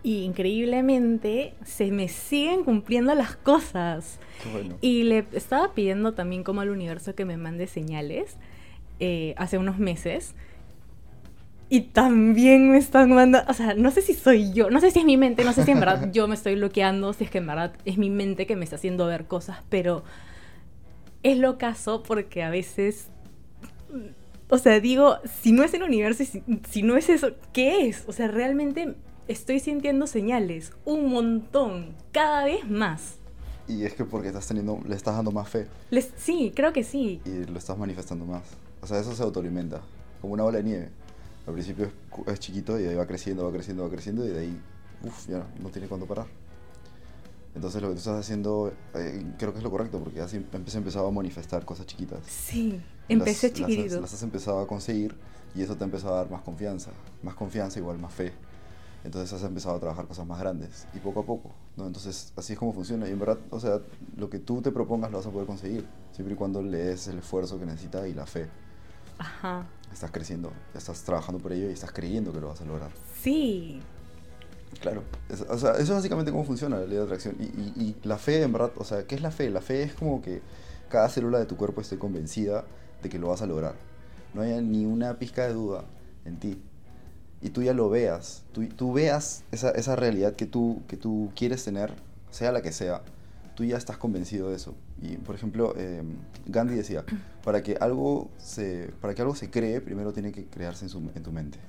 [0.06, 4.20] Y increíblemente se me siguen cumpliendo las cosas.
[4.54, 4.78] Bueno.
[4.80, 8.38] Y le estaba pidiendo también como al universo que me mande señales
[9.00, 10.36] eh, hace unos meses.
[11.70, 15.00] Y también me están mandando, o sea, no sé si soy yo, no sé si
[15.00, 17.40] es mi mente, no sé si en verdad yo me estoy bloqueando, si es que
[17.40, 20.04] en verdad es mi mente que me está haciendo ver cosas, pero
[21.24, 23.08] es lo caso porque a veces,
[24.50, 28.04] o sea, digo, si no es el universo, si, si no es eso, ¿qué es?
[28.06, 28.94] O sea, realmente
[29.28, 33.16] estoy sintiendo señales, un montón, cada vez más.
[33.68, 36.84] Y es que porque estás teniendo, le estás dando más fe Les- sí, creo que
[36.84, 37.20] sí.
[37.26, 38.44] y lo estás manifestando más.
[38.82, 39.82] O sea, eso se autoalimenta,
[40.22, 40.90] como una bola de nieve.
[41.48, 44.40] Al principio es, es chiquito y ahí va creciendo, va creciendo, va creciendo y de
[44.40, 44.62] ahí,
[45.04, 46.28] uff, ya no tiene cuándo parar.
[47.56, 50.46] Entonces lo que tú estás haciendo eh, creo que es lo correcto porque has em-
[50.54, 52.20] empezado a manifestar cosas chiquitas.
[52.28, 54.02] Sí, empecé Las- las chiquitito.
[54.02, 55.16] Las, has empezado a conseguir
[55.56, 56.92] y eso te ha empezado a dar más confianza.
[57.24, 58.34] Más confianza igual más fe.
[59.06, 61.86] Entonces has empezado a trabajar cosas más grandes y poco a poco, ¿no?
[61.86, 63.80] Entonces así es como funciona y en verdad, o sea,
[64.18, 67.08] lo que tú te propongas lo vas a poder conseguir, siempre y cuando le des
[67.08, 68.48] el esfuerzo que necesita y la fe.
[69.20, 69.66] Ajá.
[69.94, 72.90] Estás creciendo, estás trabajando por ello y estás creyendo que lo vas a lograr.
[73.22, 73.80] Sí.
[74.82, 77.36] Claro, es- o sea, eso es básicamente cómo funciona la ley de atracción.
[77.40, 79.50] Y, y- y la fe, en verdad, o sea, ¿qué es la fe?
[79.50, 80.42] La fe es como que
[80.90, 82.66] cada célula de tu cuerpo esté convencida
[83.02, 83.76] de que lo vas a lograr.
[84.34, 85.86] No haya ni una pizca de duda
[86.26, 86.62] en ti.
[87.46, 91.30] Y tú ya lo veas, tú, tú veas esa, esa realidad que tú, que tú
[91.36, 91.94] quieres tener,
[92.32, 93.04] sea la que sea,
[93.54, 94.74] tú ya estás convencido de eso.
[95.00, 96.02] Y, por ejemplo, eh,
[96.48, 97.06] Gandhi decía,
[97.44, 101.12] para que, algo se, para que algo se cree, primero tiene que crearse en, su-
[101.14, 101.60] en tu mente.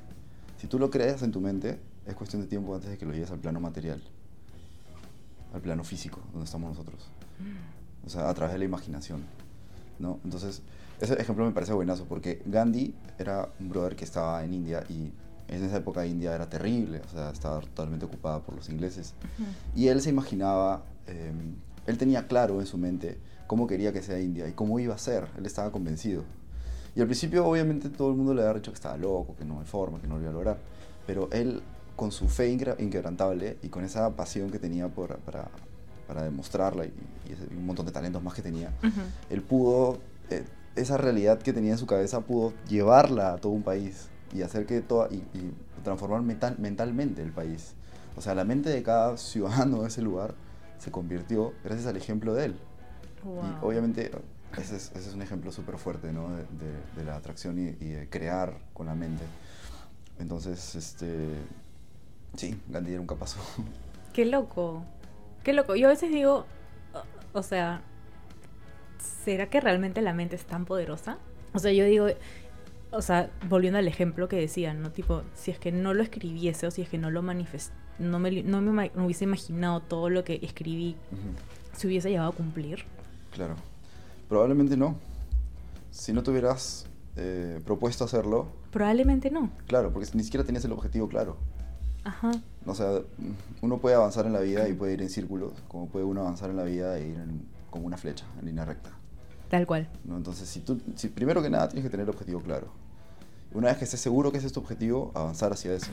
[0.58, 3.12] Si tú lo creas en tu mente, es cuestión de tiempo antes de que lo
[3.12, 4.00] lleves al plano material,
[5.52, 7.10] al plano físico, donde estamos nosotros.
[8.06, 9.24] O sea, a través de la imaginación.
[9.98, 10.20] ¿no?
[10.24, 10.62] Entonces,
[11.02, 15.12] ese ejemplo me parece buenazo, porque Gandhi era un brother que estaba en India y
[15.48, 19.14] en esa época India era terrible, o sea, estaba totalmente ocupada por los ingleses.
[19.74, 21.32] Y él se imaginaba, eh,
[21.86, 24.98] él tenía claro en su mente cómo quería que sea India y cómo iba a
[24.98, 26.24] ser, él estaba convencido.
[26.96, 29.60] Y al principio obviamente todo el mundo le había dicho que estaba loco, que no
[29.60, 30.58] hay forma, que no lo iba a lograr.
[31.06, 31.62] Pero él,
[31.94, 35.48] con su fe inquebrantable y con esa pasión que tenía por, para,
[36.08, 36.92] para demostrarla y,
[37.28, 38.72] y ese- y un montón de talentos más que tenía,
[39.30, 39.98] él pudo,
[40.30, 44.42] eh, esa realidad que tenía en su cabeza, pudo llevarla a todo un país y
[44.42, 45.52] hacer que toda, y, y
[45.84, 47.74] transformar mental, mentalmente el país.
[48.16, 50.34] O sea, la mente de cada ciudadano de ese lugar
[50.78, 52.56] se convirtió gracias al ejemplo de él.
[53.22, 53.56] Y Wow.
[53.68, 54.10] obviamente
[54.56, 56.28] ese es, ese es un ejemplo súper fuerte ¿no?
[56.30, 59.24] de, de- de la atracción y, y de crear con la mente.
[60.18, 61.28] Entonces, este,
[62.36, 63.38] sí, Gandhi era un capazo.
[64.12, 64.82] Qué loco.
[65.42, 65.74] Qué loco.
[65.76, 66.46] Yo a veces digo,
[67.32, 67.82] o sea,
[69.24, 71.18] ¿será que realmente la mente es tan poderosa?
[71.52, 72.06] O sea, yo digo,
[72.90, 74.90] o sea, volviendo al ejemplo que decían, ¿no?
[74.90, 78.18] Tipo, si es que no lo escribiese o si es que no lo manifest no
[78.18, 82.34] me, no me no hubiese imaginado todo lo que escribí, Ujú, se hubiese llevado a
[82.34, 82.84] cumplir.
[83.32, 83.54] Claro.
[84.28, 84.96] Probablemente no.
[85.90, 89.50] Si no te hubieras eh, propuesto hacerlo, Probablemente no.
[89.66, 91.38] claro, porque ni siquiera tenías el objetivo claro.
[92.04, 92.30] Ajá.
[92.66, 93.00] O sea,
[93.62, 96.50] uno puede avanzar en la vida y puede ir en círculos, como puede uno avanzar
[96.50, 98.90] en la vida e ir en- como una flecha, en línea recta.
[99.48, 99.88] Tal cual.
[100.04, 100.16] ¿no?
[100.16, 102.68] Entonces, si tú, si, primero que nada tienes que tener el objetivo claro.
[103.52, 105.90] Una vez que estés seguro que ese es tu objetivo, avanzar hacia eso.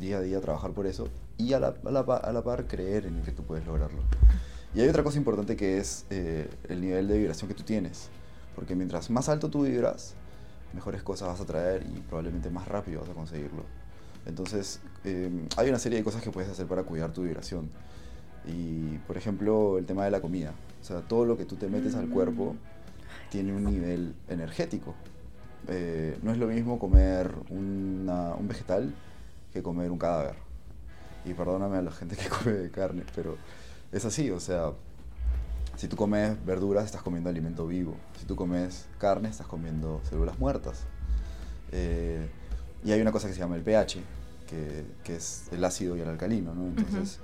[0.00, 3.06] Día a día trabajar por eso y a la, a la, a la par creer
[3.06, 4.00] en que tú puedes lograrlo.
[4.74, 8.08] Y hay otra cosa importante que es eh, el nivel de vibración que tú tienes.
[8.56, 10.14] Porque mientras más alto tú vibras,
[10.72, 13.62] mejores cosas vas a traer y probablemente más rápido vas a conseguirlo.
[14.26, 17.68] Entonces, eh, hay una serie de cosas que puedes hacer para cuidar tu vibración.
[18.46, 20.52] Y, por ejemplo, el tema de la comida.
[20.80, 22.56] O sea, todo lo que tú te metes al cuerpo
[23.34, 24.94] tiene un nivel energético.
[25.66, 28.06] Eh, no es lo mismo comer un
[28.42, 28.94] vegetal
[29.52, 30.36] que comer un cadáver.
[31.24, 33.36] Y perdóname a la gente que come carne, pero
[33.90, 34.70] es así, o sea,
[35.74, 40.38] si tú comes verduras estás comiendo alimento vivo, si tú comes carne estás comiendo células
[40.38, 40.84] muertas.
[41.72, 42.28] Eh,
[42.84, 43.98] y hay una cosa que se llama el pH,
[44.48, 46.66] que, que es el ácido y el alcalino, ¿no?
[46.66, 47.18] Entonces,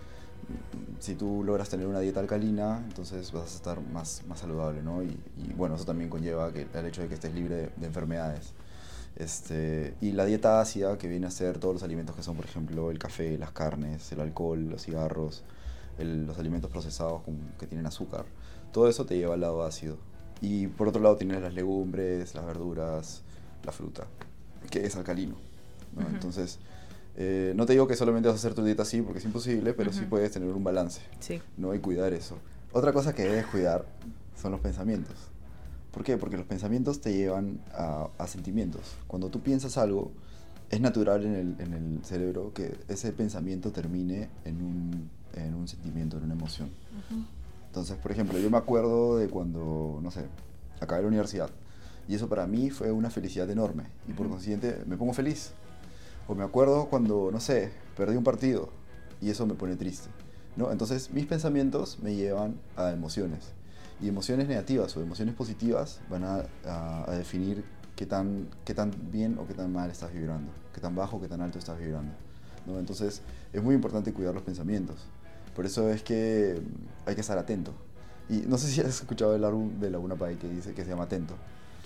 [0.98, 5.02] si tú logras tener una dieta alcalina, entonces vas a estar más, más saludable, ¿no?
[5.02, 7.86] Y, y, bueno, eso también conlleva que, el hecho de que estés libre de, de
[7.86, 8.52] enfermedades.
[9.16, 12.44] Este, y la dieta ácida, que viene a ser todos los alimentos que son, por
[12.44, 15.42] ejemplo, el café, las carnes, el alcohol, los cigarros,
[15.98, 18.24] el- los alimentos procesados con- que tienen azúcar,
[18.72, 19.96] todo eso te lleva al lado ácido.
[20.40, 23.22] Y por otro lado tienes las legumbres, las verduras,
[23.64, 24.06] la fruta,
[24.70, 25.34] que es alcalino.
[26.14, 26.58] Entonces,
[27.16, 29.74] eh, no te digo que solamente vas a hacer tu dieta así, porque es imposible,
[29.74, 30.10] pero sí Ujú.
[30.10, 31.00] puedes tener un balance.
[31.20, 31.40] Sí.
[31.56, 31.74] ¿no?
[31.74, 32.38] Y cuidar eso.
[32.72, 33.84] Otra cosa que debes cuidar
[34.40, 35.14] son los pensamientos.
[35.90, 36.16] ¿Por qué?
[36.16, 38.94] Porque los pensamientos te llevan a, a sentimientos.
[39.08, 40.12] Cuando tú piensas algo,
[40.70, 45.66] es natural en el, en el cerebro que ese pensamiento termine en un, en un
[45.66, 46.70] sentimiento, en una emoción.
[47.66, 50.24] Entonces, por ejemplo, yo me acuerdo de cuando, no sé,
[50.80, 51.50] acabé la universidad.
[52.08, 53.84] Y eso para mí fue una felicidad enorme.
[54.08, 55.52] Y por consiguiente me pongo feliz.
[56.30, 58.68] O me acuerdo cuando, no sé, perdí un partido.
[59.20, 60.08] Y eso me pone triste.
[60.54, 60.70] ¿no?
[60.70, 63.50] Entonces mis pensamientos me llevan a emociones.
[64.00, 67.64] Y emociones negativas o emociones positivas van a, a- a definir
[67.96, 70.52] qué tan, qué tan bien o qué tan mal estás vibrando.
[70.72, 72.12] Qué tan bajo o qué tan alto estás vibrando.
[72.64, 72.78] ¿no?
[72.78, 74.98] Entonces es muy importante cuidar los pensamientos.
[75.56, 76.62] Por eso es que
[77.06, 77.72] hay que estar atento.
[78.28, 80.90] Y no sé si has escuchado el álbum de Laguna Pai que dice que se
[80.90, 81.34] llama Atento.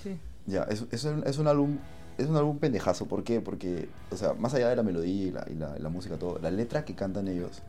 [0.03, 0.19] Sí.
[0.47, 1.79] Ya, es, es, un, es un álbum
[2.19, 3.07] es un álbum pendejazo.
[3.07, 3.41] ¿Por qué?
[3.41, 6.39] Porque, o sea, más allá de la melodía y la, y la, la música, todo,
[6.41, 7.63] la letra que cantan ellos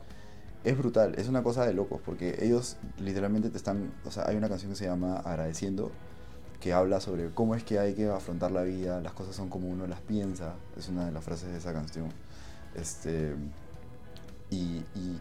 [0.63, 4.36] es brutal, es una cosa de locos, porque ellos literalmente te están, o sea, hay
[4.36, 5.91] una canción que se llama Agradeciendo,
[6.60, 9.67] que habla sobre cómo es que hay que afrontar la vida, las cosas son como
[9.69, 12.08] uno las piensa, es una de las frases de esa canción.
[12.75, 13.36] Este,
[14.49, 15.19] y, y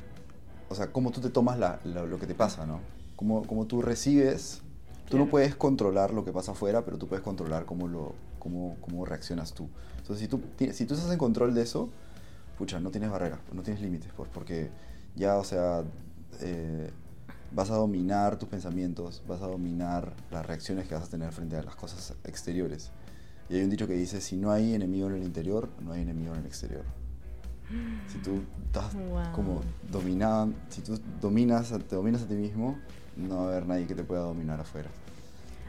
[0.71, 2.81] o sea, cómo tú te tomas la, la- lo que te pasa, ¿no?
[3.17, 4.63] Cómo, cómo tú recibes,
[5.11, 8.77] tú no puedes controlar lo que pasa afuera, pero tú puedes controlar cómo, lo, cómo,
[8.81, 9.69] cómo reaccionas tú.
[9.99, 10.41] Entonces, si tú,
[10.73, 11.89] si tú estás en control de eso,
[12.57, 14.71] pucha, no tienes barreras, no tienes límites, pues, porque
[15.17, 15.83] ya, o sea,
[16.41, 16.91] eh,
[17.51, 21.57] vas a dominar tus pensamientos, vas a dominar las reacciones que vas a tener frente
[21.57, 22.93] a las cosas exteriores.
[23.49, 26.03] Y hay un dicho que dice, si no hay enemigo en el interior, no hay
[26.03, 26.85] enemigo en el exterior.
[28.07, 29.33] Si tú estás Wow.
[29.33, 32.79] como dominado, si tú dominas, te dominas a ti mismo,
[33.17, 34.91] no va a haber nadie que te pueda dominar afuera.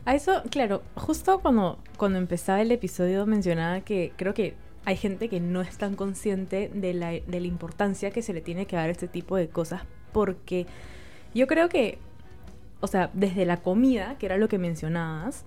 [0.05, 4.53] A eso, claro, justo cuando, cuando empezaba el episodio mencionaba que creo que
[4.85, 8.41] hay gente que no es tan consciente de la, de la importancia que se le
[8.41, 9.81] tiene que dar a este tipo de cosas
[10.13, 10.67] porque
[11.33, 11.97] yo creo que,
[12.81, 15.43] o sea, desde la comida, que era lo que mencionabas,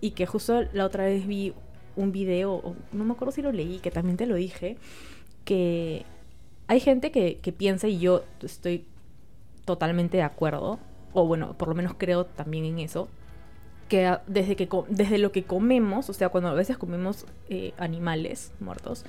[0.00, 1.54] y que justo la otra vez vi
[1.96, 4.76] un video, no me acuerdo si lo leí, que también te lo dije,
[5.44, 6.04] que
[6.68, 8.84] hay gente que, que piensa, y yo estoy
[9.64, 10.78] totalmente de acuerdo,
[11.14, 13.08] o bueno, por lo menos creo también en eso,
[13.92, 17.74] que a- desde, que desde lo que comemos, o sea, cuando a veces comemos eh,
[17.76, 19.04] animales muertos,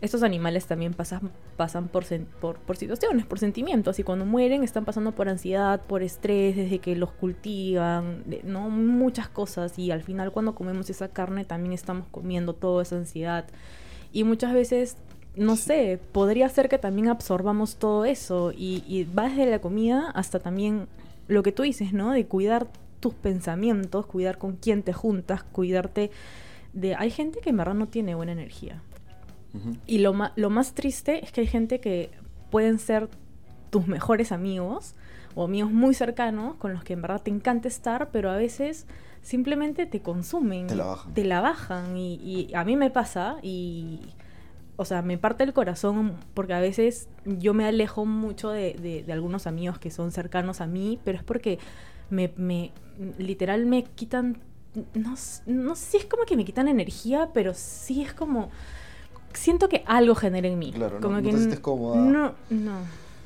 [0.00, 2.04] estos animales también pasan, pasan por,
[2.40, 6.78] por, por situaciones, por sentimientos, y cuando mueren están pasando por ansiedad, por estrés, desde
[6.78, 8.70] que los cultivan, ¿no?
[8.70, 13.46] Muchas cosas, y al final cuando comemos esa carne también estamos comiendo toda esa ansiedad.
[14.12, 14.96] Y muchas veces,
[15.34, 20.12] no sé, podría ser que también absorbamos todo eso, y, y va desde la comida
[20.14, 20.86] hasta también
[21.26, 22.12] lo que tú dices, ¿no?
[22.12, 22.68] De cuidar
[23.00, 26.10] tus pensamientos, cuidar con quién te juntas, cuidarte
[26.72, 26.94] de...
[26.94, 28.82] Hay gente que en verdad no tiene buena energía.
[29.86, 32.10] Y lo, lo más triste es que hay gente que
[32.50, 33.08] pueden ser
[33.70, 34.94] tus mejores amigos
[35.34, 38.86] o amigos muy cercanos con los que en verdad te encanta estar, pero a veces
[39.22, 40.68] simplemente te consumen.
[40.68, 41.14] Te la bajan.
[41.14, 41.96] Te la bajan.
[41.96, 44.00] Y, y a mí me pasa y...
[44.76, 49.02] O sea, me parte el corazón porque a veces yo me alejo mucho de, de-
[49.02, 51.58] de algunos amigos que son cercanos a mí, pero es porque
[52.08, 52.72] me, me
[53.18, 54.38] literal me quitan,
[54.94, 55.14] no,
[55.46, 58.50] no sé si es como que me quitan energía, pero sí es como,
[59.32, 60.72] siento que algo genera en mí.
[60.72, 61.96] Claro, no- como no que te n- sientes cómoda.
[62.00, 62.80] No, no.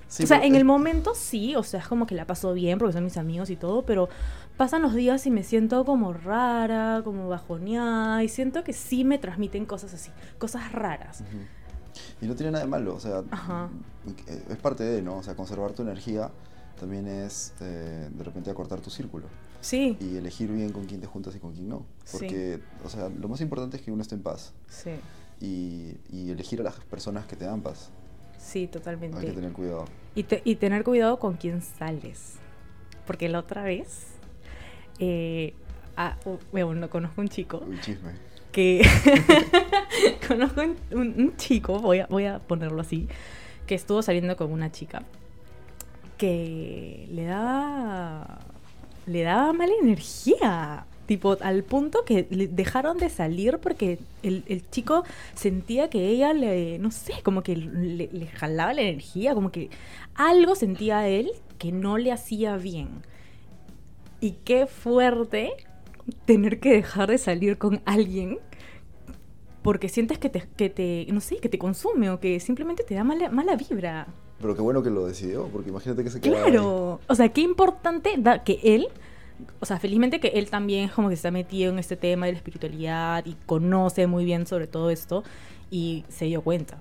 [0.07, 2.79] Sí, o sea, en el momento sí, o sea, es como que la paso bien
[2.79, 4.09] porque son mis amigos y todo, pero
[4.57, 9.19] pasan los días y me siento como rara, como bajoneada, y siento que sí me
[9.19, 11.25] transmiten cosas así, cosas raras.
[12.21, 13.71] Y no tiene nada de malo, o sea, Ajá.
[14.29, 15.17] eh, es parte de, ¿no?
[15.17, 16.31] O sea, conservar tu energía
[16.79, 19.27] también es eh, de repente acortar tu círculo
[19.65, 21.87] Sí, y elegir bien con quién te juntas y con quién no.
[22.05, 22.19] Sí.
[22.19, 24.91] Porque, o sea, lo más importante es que uno esté en paz sí,
[25.41, 27.91] y, y elegir a las personas que te dan paz.
[28.39, 29.33] sí, Hay que totalmente.
[29.33, 29.87] tener cuidado.
[30.15, 32.35] Y, te- y tener cuidado con quién sales.
[33.07, 34.09] Porque la otra vez,
[34.99, 35.55] eh,
[35.97, 36.17] ah,
[36.53, 38.13] bueno, conozco un chico Uy, chisme.
[38.53, 38.83] que
[40.29, 43.09] conozco un, un- un chico, voy a, voy a ponerlo así,
[43.67, 45.03] que estuvo saliendo con una chica
[46.19, 48.39] que le daba
[49.07, 50.87] le daba mala energía.
[51.07, 56.33] Tipo, al punto que le dejaron de salir porque el, el chico sentía que ella
[56.33, 59.69] le, no sé, como que le, le jalaba la energía, como que
[60.15, 62.89] algo sentía él que no le hacía bien.
[64.21, 65.53] Y qué fuerte
[66.25, 68.39] tener que dejar de salir con alguien
[69.65, 72.95] porque sientes que te, que te, no sé, que te consume o que simplemente te
[72.95, 74.07] da mala, mala vibra.
[74.45, 77.01] Pero qué bueno que lo decidió, porque imagínate que se quedaba Claro.
[77.09, 78.89] O sea, qué importante da que él,
[79.59, 82.37] o sea, felizmente que él también como que está metido en este tema de la
[82.39, 85.25] espiritualidad y conoce muy bien sobre todo esto
[85.71, 86.77] y se dio cuenta.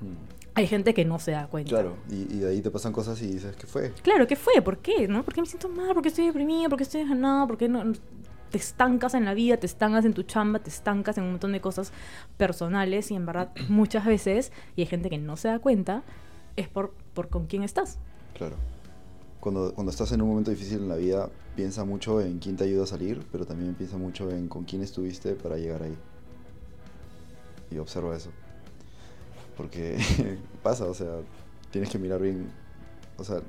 [0.00, 0.08] ahí.
[0.08, 0.14] Mm.
[0.54, 1.68] Hay gente que no se da cuenta.
[1.68, 3.92] Claro, y, y de ahí te pasan cosas y dices, ¿qué fue?
[4.02, 4.60] Claro, ¿qué fue?
[4.60, 5.06] ¿Por qué?
[5.06, 5.22] ¿No?
[5.22, 5.94] ¿Por qué me siento mal?
[5.94, 6.68] ¿Por qué estoy deprimida?
[6.68, 7.46] ¿Por qué estoy desanada?
[7.46, 7.94] ¿Por qué no, no-
[8.50, 9.58] te estancas en la vida?
[9.58, 10.58] ¿Te estancas en tu chamba?
[10.58, 11.92] ¿Te estancas en un montón de cosas
[12.36, 13.10] personales?
[13.12, 16.02] Y en verdad, muchas veces, y hay gente que no se da cuenta,
[16.56, 17.98] es por, por con quién estás.
[18.34, 18.56] Claro.
[19.40, 22.64] Cuando, cuando estás en un momento difícil en la vida, piensa mucho en quién te
[22.64, 25.96] ayuda a salir, pero también piensa mucho en con quién estuviste para llegar ahí.
[27.70, 28.30] Y observa eso.
[29.56, 29.98] Porque
[30.62, 31.20] pasa, o sea,
[31.70, 32.50] tienes que mirar bien.
[33.18, 33.40] O sea,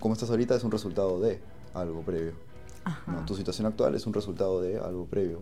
[0.00, 1.40] cómo estás ahorita es un resultado de
[1.74, 2.32] algo previo.
[2.84, 3.12] Ajá.
[3.12, 3.24] ¿no?
[3.24, 5.40] Tu situación actual es un resultado de algo previo.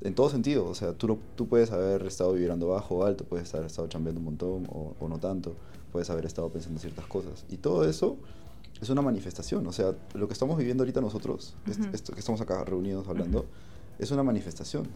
[0.00, 3.52] En todo sentido, o sea, tú, tú puedes haber estado vibrando bajo o alto, puedes
[3.54, 5.56] haber estado chambeando un montón o, o no tanto,
[5.90, 7.44] puedes haber estado pensando ciertas cosas.
[7.48, 8.16] Y todo eso
[8.80, 11.88] es una manifestación, o sea, lo que estamos viviendo ahorita nosotros, est- Ujú.
[11.92, 13.46] esto que estamos acá reunidos hablando,
[13.98, 14.86] es una manifestación.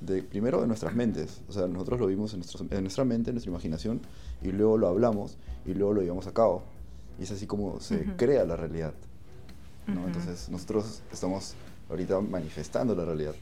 [0.00, 3.30] De, primero de nuestras mentes, o sea, nosotros lo vimos en, nuestros- en nuestra mente,
[3.30, 4.00] en nuestra imaginación,
[4.42, 6.62] y luego lo hablamos, y luego lo llevamos a cabo.
[7.20, 8.12] Y es así como se Ujú.
[8.16, 8.94] crea la realidad.
[9.86, 10.04] ¿no?
[10.06, 11.54] Entonces nosotros estamos
[11.90, 13.34] ahorita manifestando la realidad.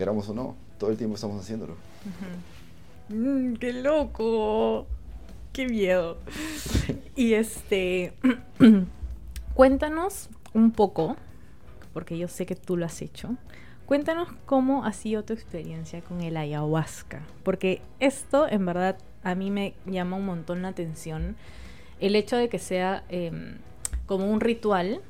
[0.00, 1.76] Queramos o no, todo el tiempo estamos haciéndolo.
[3.10, 4.86] Mm, ¡Qué loco!
[5.52, 6.16] ¡Qué miedo!
[7.16, 8.14] Y este.
[9.54, 11.16] cuéntanos un poco,
[11.92, 13.36] porque yo sé que tú lo has hecho.
[13.84, 17.20] Cuéntanos cómo ha sido tu experiencia con el ayahuasca.
[17.42, 21.36] Porque esto, en verdad, a mí me llama un montón la atención.
[22.00, 23.58] El hecho de que sea em,
[24.06, 25.02] como un ritual.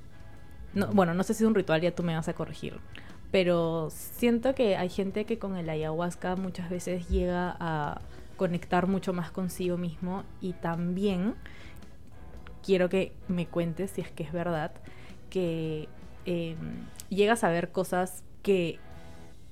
[0.75, 2.81] No, bueno, no sé si es un ritual, ya tú me vas a corregir.
[3.31, 8.01] Pero siento que hay gente que con el ayahuasca muchas veces llega a
[8.37, 11.35] conectar mucho más consigo mismo y también
[12.65, 14.73] quiero que me cuentes si es que es verdad
[15.29, 15.89] que
[16.25, 16.57] eh,
[17.11, 18.79] llegas a ver cosas que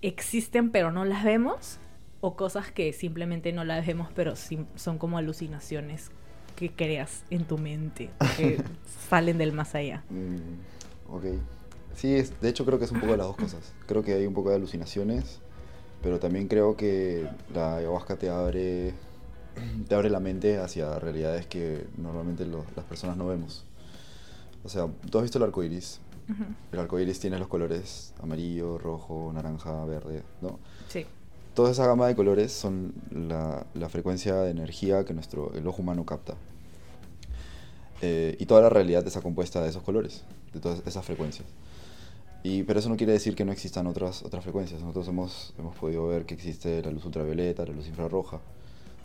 [0.01, 1.79] existen pero no las vemos
[2.21, 6.11] o cosas que simplemente no las vemos pero son como alucinaciones
[6.57, 8.61] que creas en tu mente que
[9.09, 10.03] salen del más allá.
[10.11, 11.25] Mm, ok.
[11.98, 13.72] Sí, es- de hecho creo que es un poco de las dos cosas.
[13.87, 15.40] Creo que hay un poco de alucinaciones,
[16.02, 18.94] pero también creo que la ayahuasca te abre,
[19.88, 23.64] te abre la mente hacia realidades que normalmente lo- las personas no vemos.
[24.64, 26.00] O sea, tú has visto el arco iris.
[26.30, 26.44] Ujú.
[26.72, 30.58] El arco iris tiene los colores amarillo, rojo, naranja, verde, ¿no?
[30.88, 31.04] Sí.
[31.54, 35.82] Toda esa gama de colores son la, la frecuencia de energía que nuestro, el ojo
[35.82, 36.34] humano capta.
[38.00, 41.48] Eh, y toda la realidad está compuesta de esos colores, de todas esas frecuencias.
[42.42, 44.81] Y, pero eso no quiere decir que no existan otras, otras frecuencias.
[44.81, 48.40] Nosotros hemos, hemos podido ver que existe la luz ultravioleta, la luz infrarroja.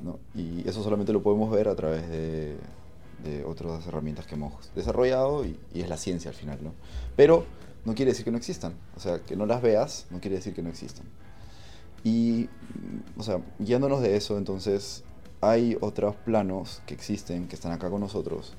[0.02, 0.19] ¿no?
[0.36, 2.58] Y eso solamente lo podemos ver a través de,
[3.24, 6.60] de otras herramientas que hemos desarrollado y, y es la ciencia al final.
[6.62, 6.74] ¿no?
[7.15, 7.46] Pero
[7.86, 8.74] no quiere decir que no existan.
[8.96, 11.06] O sea, que no las veas no quiere decir que no existan.
[12.04, 15.04] Y, mm, o sea, guiándonos de eso, entonces,
[15.41, 18.54] hay otros planos que existen, que están acá con nosotros,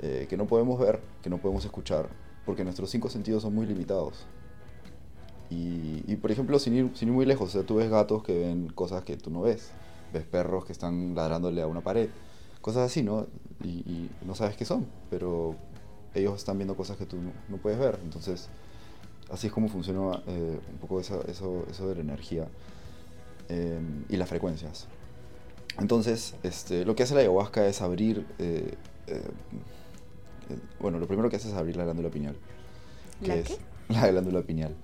[0.00, 2.08] eh, que no podemos ver, que no podemos escuchar,
[2.44, 4.26] porque nuestros cinco sentidos son muy limitados.
[5.50, 8.22] Y, y, por ejemplo, sin ir, sin ir muy lejos, o sea, tú ves gatos
[8.22, 9.70] que ven cosas que tú no ves,
[10.12, 12.08] ves perros que están ladrándole a una pared,
[12.60, 13.26] cosas así, ¿no?
[13.64, 15.56] Y, y no sabes qué son, pero
[16.14, 17.98] ellos están viendo cosas que tú no, no puedes ver.
[18.04, 18.48] Entonces,
[19.30, 22.46] así es como funciona eh, un poco esa- eso, eso de la energía
[23.48, 24.86] eh, y las frecuencias.
[25.80, 28.74] Entonces, este, lo que hace la ayahuasca es abrir, eh,
[29.08, 29.22] eh,
[30.80, 32.36] bueno, lo primero que hace es abrir la glándula pineal.
[33.20, 33.56] que ¿La es qué?
[33.88, 34.74] La glándula pineal.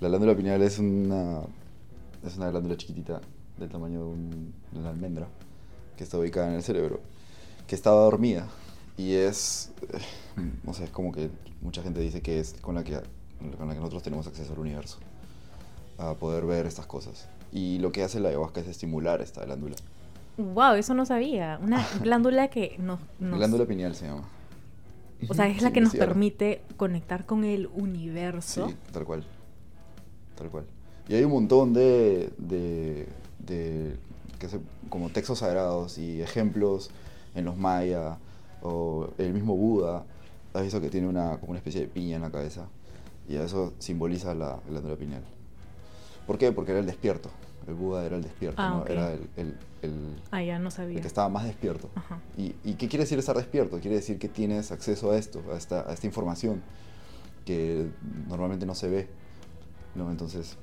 [0.00, 1.40] La glándula pineal es una,
[2.24, 3.20] es una glándula chiquitita
[3.58, 5.26] del tamaño de, un- de una almendra
[5.96, 7.00] que está ubicada en el cerebro,
[7.66, 8.46] que estaba dormida
[8.98, 9.98] y es, eh,
[10.64, 11.30] no sé, es como que
[11.62, 13.00] mucha gente dice que es con la que,
[13.58, 14.98] con la que nosotros tenemos acceso al universo,
[15.98, 17.28] a poder ver estas cosas.
[17.52, 19.76] Y lo que hace la ayahuasca es estimular esta glándula.
[20.36, 21.58] Wow, eso no sabía.
[21.62, 24.28] Una glándula que nos, nos- Glándula pineal se llama.
[25.28, 28.68] O sea, es la que nos permite conectar con el universo.
[28.68, 29.24] Sí, tal cual.
[30.36, 30.64] Tal cual.
[31.08, 33.96] Y hay un montón de, de, de
[34.38, 36.90] que se- como textos sagrados y ejemplos
[37.34, 38.18] en los maya
[38.62, 40.04] o el mismo Buda.
[40.52, 42.66] Has visto que tiene una, como una especie de piña en la cabeza
[43.28, 45.22] y eso simboliza la glándula pineal.
[46.26, 46.50] ¿Por qué?
[46.52, 47.30] Porque era el despierto.
[47.66, 48.86] El Buda era el despierto, Ah, ¿no?
[48.86, 51.00] Era el, el- el- Ah, ya no el sabía.
[51.00, 51.88] que estaba más despierto.
[51.94, 52.20] Ajá.
[52.36, 53.78] ¿Y, y qué quiere decir estar despierto?
[53.80, 56.62] Quiere decir que tienes acceso a esto, a esta, a esta información
[57.44, 57.88] que
[58.28, 59.08] normalmente no se ve.
[59.94, 60.10] ¿no?
[60.10, 60.56] Entonces,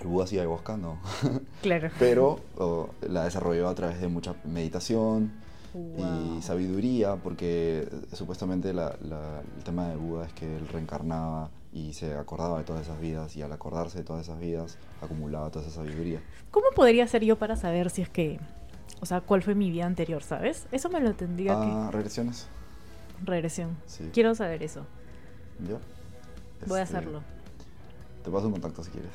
[0.00, 0.98] el Buda hacía ayahuasca, no.
[1.62, 1.90] Claro.
[1.98, 5.32] Pero o, la desarrolló a través de mucha meditación
[5.74, 6.36] Wow.
[6.38, 11.92] y sabiduría, porque supuestamente la- la- el tema de Buda es que él reencarnaba y
[11.92, 15.66] se acordaba de todas esas vidas y al acordarse de todas esas vidas acumulaba toda
[15.66, 16.22] esa sabiduría.
[16.52, 18.38] ¿Cómo podría ser yo para saber si es que,
[19.00, 20.66] o sea, cuál fue mi vida anterior, ¿sabes?
[20.70, 22.46] Eso me lo tendría Ah, regresiones.
[23.18, 23.76] que regresión.
[23.86, 24.08] Sí.
[24.12, 24.86] Quiero saber eso.
[25.68, 25.78] ¿Ya?
[26.68, 27.22] Voy a Este, hacerlo.
[28.22, 29.10] Te paso un contacto si quieres.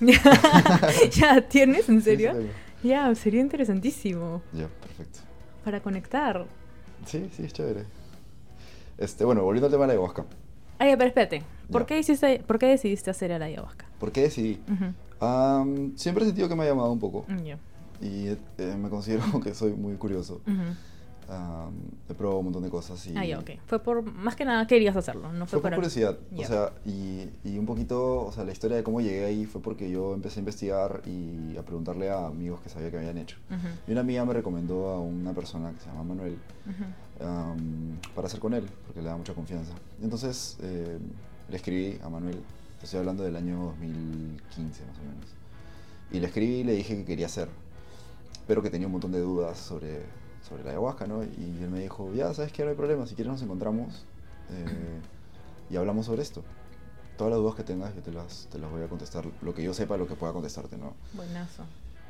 [1.15, 1.88] ¿Ya tienes?
[1.89, 2.34] ¿En Sí, sí, serio?
[2.34, 2.50] tengo.
[2.84, 5.19] Ya, sería interesantísimo Ya, perfecto.
[5.63, 6.45] para conectar.
[7.06, 7.86] Sí, sí, es chévere.
[8.98, 10.26] Este, bueno, volviendo al tema de la ayahuasca.
[10.79, 11.43] Ay, pero espérate.
[11.71, 13.86] ¿Por qué, hiciste, ¿Por qué decidiste hacer el ayahuasca?
[13.99, 14.59] ¿Por qué decidí?
[14.71, 14.93] Ujú.
[15.23, 17.59] Am, siempre he sentido que me ha llamado un poco Mm, Ya.
[18.01, 20.41] y eh, me considero que soy muy curioso.
[20.47, 21.32] Ujú.
[21.32, 21.73] Am,
[22.09, 23.51] he probado un montón de cosas y Ah, ya, ok.
[23.67, 26.17] Fue por, más que nada querías hacerlo, no fue, fue por curiosidad.
[26.32, 26.45] Ya.
[26.45, 29.61] O sea, y, y un poquito, o sea, la historia de cómo llegué ahí fue
[29.61, 33.38] porque yo empecé a investigar y a preguntarle a amigos que sabía que habían hecho.
[33.51, 36.86] Ujú, Y una amiga me recomendó a una persona que se llama Manuel ujú.
[37.22, 39.74] Am, para hacer con él, porque le da mucha confianza.
[40.01, 40.97] Entonces eh,
[41.49, 42.41] le escribí a Manuel,
[42.82, 45.26] estoy hablando del año 2015 más o menos,
[46.11, 47.49] y le escribí y le dije que quería hacer,
[48.47, 50.03] pero que tenía un montón de dudas sobre,
[50.47, 51.24] sobre la ayahuasca, ¿no?
[51.24, 52.63] Y él me dijo, ya, ¿sabes qué?
[52.63, 54.05] No hay problema, si quieres nos encontramos
[54.49, 54.99] eh,
[55.70, 56.43] y hablamos sobre esto.
[57.17, 59.61] Todas las dudas que tengas, yo te las, te las voy a contestar, lo que
[59.61, 60.93] yo sepa, lo que pueda contestarte, ¿no?
[61.13, 61.63] Buenazo.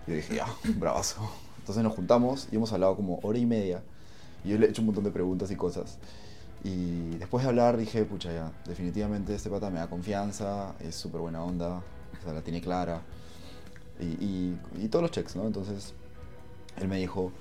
[0.07, 0.47] Yo dije, ya,
[0.77, 1.29] bravazo.
[1.57, 3.83] Entonces nos juntamos y hemos hablado como hora y media.
[4.43, 5.97] Y yo le he hecho un montón de preguntas y cosas.
[6.63, 11.21] Y después de hablar dije, pucha, ya, definitivamente este pata me da confianza, es súper
[11.21, 13.01] buena onda, o sea, la tiene clara.
[13.99, 15.45] Y, y, y todos los checks, ¿no?
[15.45, 15.93] Entonces
[16.77, 17.31] él me dijo,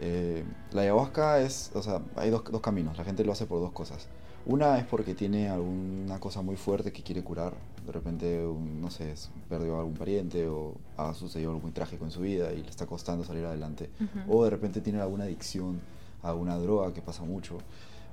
[0.00, 3.60] eh, la ayahuasca es, o sea, hay dos, dos caminos, la gente lo hace por
[3.60, 4.06] dos cosas.
[4.46, 7.52] Una es porque tiene alguna cosa muy fuerte que quiere curar.
[7.84, 9.14] De repente, un- no sé,
[9.48, 12.70] perdió a algún pariente o ha sucedido algo muy trágico en su vida y le
[12.70, 13.90] está costando salir adelante.
[14.00, 14.38] Ujú.
[14.38, 15.80] O de repente tiene alguna adicción
[16.22, 17.58] a alguna droga que pasa mucho.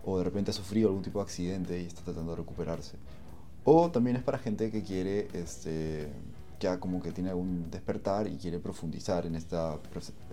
[0.05, 2.97] O de repente ha sufrido algún tipo de accidente y está tratando de recuperarse.
[3.63, 6.07] O también es para gente que quiere, este,
[6.59, 9.77] ya como que tiene algún despertar y quiere profundizar en, esta,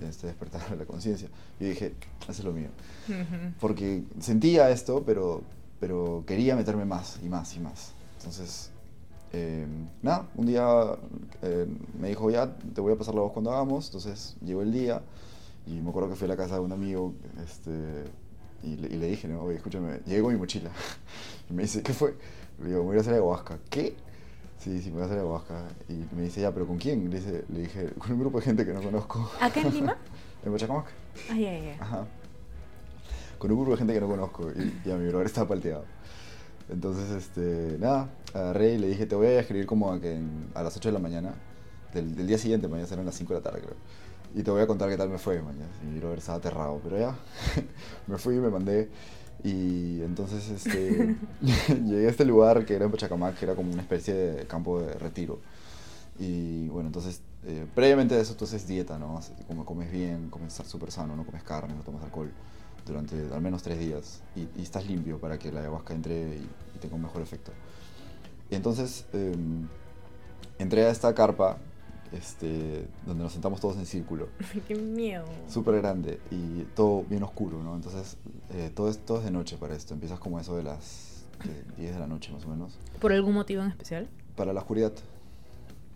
[0.00, 1.28] en este despertar de la conciencia.
[1.58, 2.68] Yo dije, eso es lo mío
[3.60, 5.42] porque sentía esto, pero,
[5.80, 7.92] pero quería meterme más y más y más.
[8.18, 8.70] Entonces,
[9.32, 9.66] eh,
[10.02, 10.66] nada, un día
[11.42, 11.66] eh,
[12.00, 13.86] me dijo, ya, te voy a pasar la voz cuando hagamos.
[13.86, 15.02] Entonces, llegó el día
[15.66, 17.70] y me acuerdo que fui a la casa de un amigo este,
[18.62, 20.70] y, le, y le dije, no, oye, escúchame, llegué con mi mochila.
[21.50, 22.14] Y me dice, ¿qué fue?
[22.62, 23.58] Le digo, me voy a hacer ayahuasca.
[23.68, 23.94] ¿Qué?
[24.58, 25.66] Sí, sí, me voy a hacer ayahuasca.
[25.90, 27.10] Y me dice, ya, ¿pero con quién?
[27.10, 29.30] Le, dice, le dije, con un grupo de gente que no conozco.
[29.40, 29.96] ¿Acá en Lima?
[30.44, 30.86] en Pachacamac.
[31.30, 31.76] Ay, ay, ay.
[31.80, 32.06] Ajá.
[33.38, 35.84] Con un grupo de gente que no conozco y, y a mi brother estaba palteado.
[36.70, 40.50] Entonces, este, nada, agarré y le dije, te voy a escribir como a, que en-
[40.54, 41.34] a las 8 de la mañana,
[41.92, 43.76] del, del día siguiente, mañana serán las 5 de la tarde, creo.
[44.34, 45.70] Y te voy a contar qué tal me fue, mañana.
[45.82, 47.16] Y brother estaba aterrado, pero ya,
[48.06, 48.90] me fui me mandé.
[49.44, 51.16] Y entonces, este,
[51.84, 54.80] llegué a este lugar que era en Pachacamac, que era como una especie de campo
[54.80, 55.38] de retiro.
[56.18, 59.20] Y bueno, entonces, eh, previamente de eso, tú haces dieta, ¿no?
[59.46, 62.30] Como comes bien, comes súper sano, no comes carne, no tomas alcohol
[62.86, 64.20] durante al menos tres días.
[64.34, 67.52] Y, y estás limpio para que la ayahuasca entre y, y tenga un mejor efecto.
[68.50, 69.34] Y entonces, eh,
[70.58, 71.58] entré a esta carpa,
[72.12, 74.28] este, donde nos sentamos todos en círculo,
[74.68, 75.24] Qué miedo.
[75.48, 77.74] súper grande y todo bien oscuro, ¿no?
[77.74, 78.16] Entonces,
[78.52, 79.94] eh, todo, es, todo es de noche para esto.
[79.94, 82.78] Empiezas como eso de las eh, 10 de la noche, más o menos.
[83.00, 84.08] ¿Por algún motivo en especial?
[84.36, 84.92] Para la oscuridad,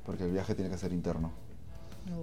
[0.06, 1.30] porque el viaje tiene que ser interno.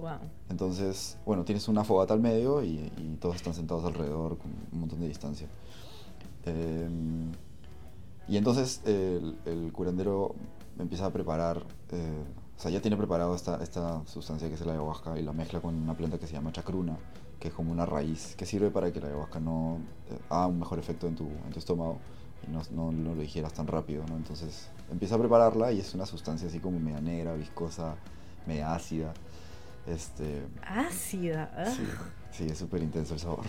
[0.00, 0.18] Wow.
[0.50, 4.80] Entonces, bueno, tienes una fogata al medio y, y todos están sentados alrededor con un
[4.80, 5.46] montón de distancia.
[6.44, 6.88] Eh,
[8.28, 10.34] y entonces el, el curandero
[10.78, 11.62] empieza a preparar,
[11.92, 12.24] eh,
[12.56, 15.60] o sea, ya tiene preparado esta, esta sustancia que es la ayahuasca y la mezcla
[15.60, 16.96] con una planta que se llama chacruna,
[17.38, 19.78] que es como una raíz que sirve para que la ayahuasca no
[20.10, 21.98] eh, haga un mejor efecto en tu, en tu estómago
[22.46, 24.16] y no, no, no lo digieras tan rápido, ¿no?
[24.16, 27.96] Entonces empieza a prepararla y es una sustancia así como media negra, viscosa,
[28.46, 29.12] media ácida.
[29.86, 31.52] Este, Ácida.
[31.56, 31.66] ah.
[31.70, 31.86] Sí,
[32.32, 33.44] sí, es súper intenso el sabor.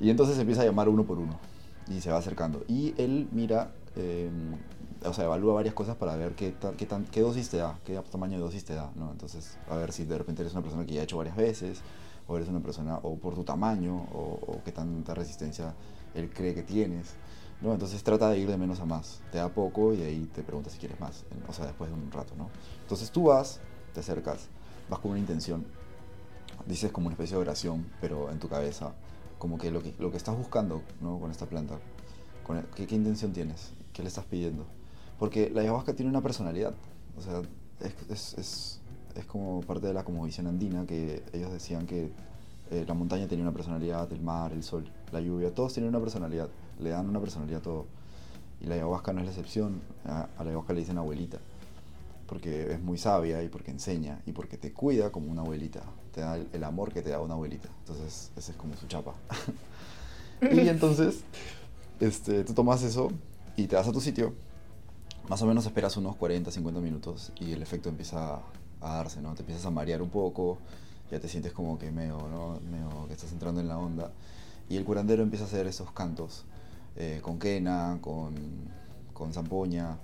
[0.00, 1.38] Y entonces empieza a llamar uno por uno
[1.88, 2.64] y se va acercando.
[2.68, 4.30] Y él mira, eh,
[5.04, 8.00] o sea, evalúa varias cosas para ver qué, qué, tan, qué dosis te da, qué
[8.10, 9.10] tamaño de dosis te da, ¿no?
[9.10, 11.80] Entonces, a ver si de repente eres una persona que ya ha hecho varias veces,
[12.26, 15.74] o eres una persona, o por tu tamaño, o, qué tanta resistencia
[16.14, 17.14] él cree que tienes,
[17.60, 17.72] ¿no?
[17.72, 19.20] Entonces trata de ir de menos a más.
[19.32, 22.10] Te da poco y ahí te pregunta si quieres más, o sea, después de un
[22.12, 22.50] rato, ¿no?
[22.82, 23.60] Entonces tú vas,
[23.94, 24.48] te acercas,
[24.88, 25.64] vas con una intención,
[26.66, 28.92] dices como una especie de oración, pero en tu cabeza,
[29.38, 31.18] como que lo que, lo que estás buscando ¿no?
[31.18, 31.78] con esta planta,
[32.74, 33.72] ¿qué, ¿qué intención tienes?
[33.92, 34.66] ¿Qué le estás pidiendo?
[35.20, 36.74] Porque la ayahuasca tiene una personalidad,
[37.16, 37.42] o sea,
[37.80, 38.80] es, es, es,
[39.14, 42.10] es como parte de la cosmovisión andina, que ellos decían que
[42.72, 46.00] eh, la montaña tenía una personalidad, el mar, el sol, la lluvia, todos tienen una
[46.00, 46.48] personalidad,
[46.80, 47.86] le dan una personalidad a todo.
[48.60, 51.38] Y la ayahuasca no es la excepción, a, a la ayahuasca le dicen abuelita
[52.30, 55.82] porque es muy sabia y porque enseña y porque te cuida como una abuelita.
[56.14, 57.68] Te da el, el amor que te da una abuelita.
[57.80, 59.14] Entonces, ese es como su chapa.
[60.40, 61.24] y entonces,
[61.98, 63.10] este, tú tomas eso
[63.56, 64.32] y te vas a tu sitio.
[65.30, 68.40] Más o menos esperas unos 40, 50 minutos y el efecto empieza
[68.80, 69.32] a, darse, ¿no?
[69.34, 70.58] Te empiezas a marear un poco,
[71.08, 72.58] ya te sientes como que medio, ¿no?
[72.68, 74.10] Medio que estás entrando en la onda.
[74.68, 76.42] Y el curandero empieza a hacer esos cantos
[76.96, 78.34] eh, con quena, con,
[79.14, 79.98] con zampoña.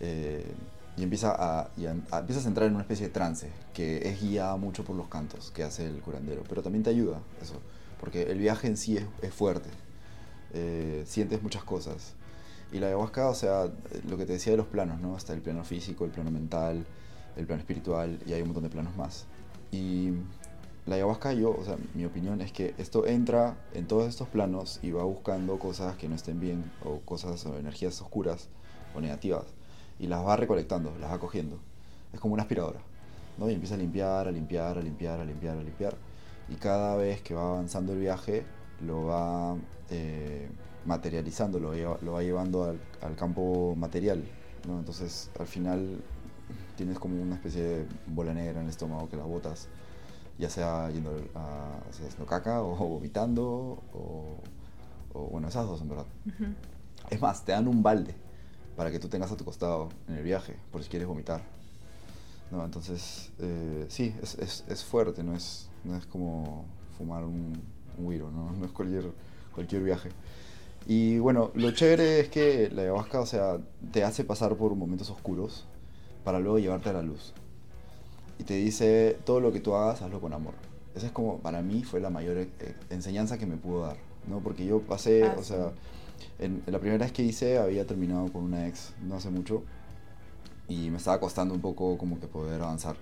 [0.00, 0.52] eh,
[0.96, 4.20] y empieza a, y a- empiezas a entrar en una especie de trance que es
[4.20, 7.54] guiada mucho por los cantos que hace el curandero, pero también te ayuda eso,
[8.00, 9.70] porque el viaje en sí es, es fuerte,
[10.54, 12.15] eh, sientes muchas cosas.
[12.72, 13.70] Y la ayahuasca, o sea,
[14.08, 15.16] lo que te decía de los planos, ¿no?
[15.16, 16.84] Está el plano físico, el plano mental,
[17.36, 19.26] el plano espiritual y hay un montón de planos más.
[19.70, 20.10] Y
[20.86, 24.80] la ayahuasca, yo, o sea, mi opinión es que esto entra en todos estos planos
[24.82, 28.48] y va buscando cosas que no estén bien o cosas o energías oscuras
[28.94, 29.44] o negativas
[29.98, 31.58] y las va recolectando, las va cogiendo.
[32.12, 32.80] Es como una aspiradora,
[33.38, 33.50] ¿no?
[33.50, 35.96] Y empieza a limpiar, a limpiar, a limpiar, a limpiar, a limpiar.
[36.48, 38.44] Y cada vez que va avanzando el viaje,
[38.80, 39.56] lo va
[39.90, 40.48] eh,
[40.86, 44.24] materializando, lo, lleva- lo va llevando al, al campo material.
[44.66, 44.78] ¿no?
[44.78, 46.00] Entonces, al final,
[46.76, 49.68] tienes como una especie de bola negra en el estómago que la botas,
[50.38, 54.36] ya sea yendo a, haciendo caca o vomitando, o,
[55.14, 56.06] o, bueno, esas dos en verdad.
[57.10, 58.14] Es más, te dan un balde
[58.76, 61.42] para que tú tengas a tu costado en el viaje, por si quieres vomitar.
[62.50, 66.64] No, entonces, eh, sí, es, es, es fuerte, no es, no es como
[66.96, 67.54] fumar un,
[67.98, 68.52] un ¿no?
[68.58, 69.10] No es cualquier,
[69.54, 70.10] cualquier viaje.
[70.86, 73.58] Y bueno, lo chévere es que la ayahuasca, o sea,
[73.92, 75.66] te hace pasar por momentos oscuros
[76.24, 77.32] para luego llevarte a la luz.
[78.38, 80.54] Y te dice, todo lo que tú hagas, hazlo con amor.
[80.94, 82.48] Esa es como, para mí, fue la mayor eh,
[82.90, 83.96] enseñanza que me pudo dar,
[84.28, 84.38] ¿no?
[84.40, 85.48] Porque yo pasé, Ah, o sí.
[85.48, 85.72] sea,
[86.38, 89.62] en, en la primera vez que hice había terminado con una ex no hace mucho
[90.68, 92.96] y me estaba costando un poco como que poder avanzar.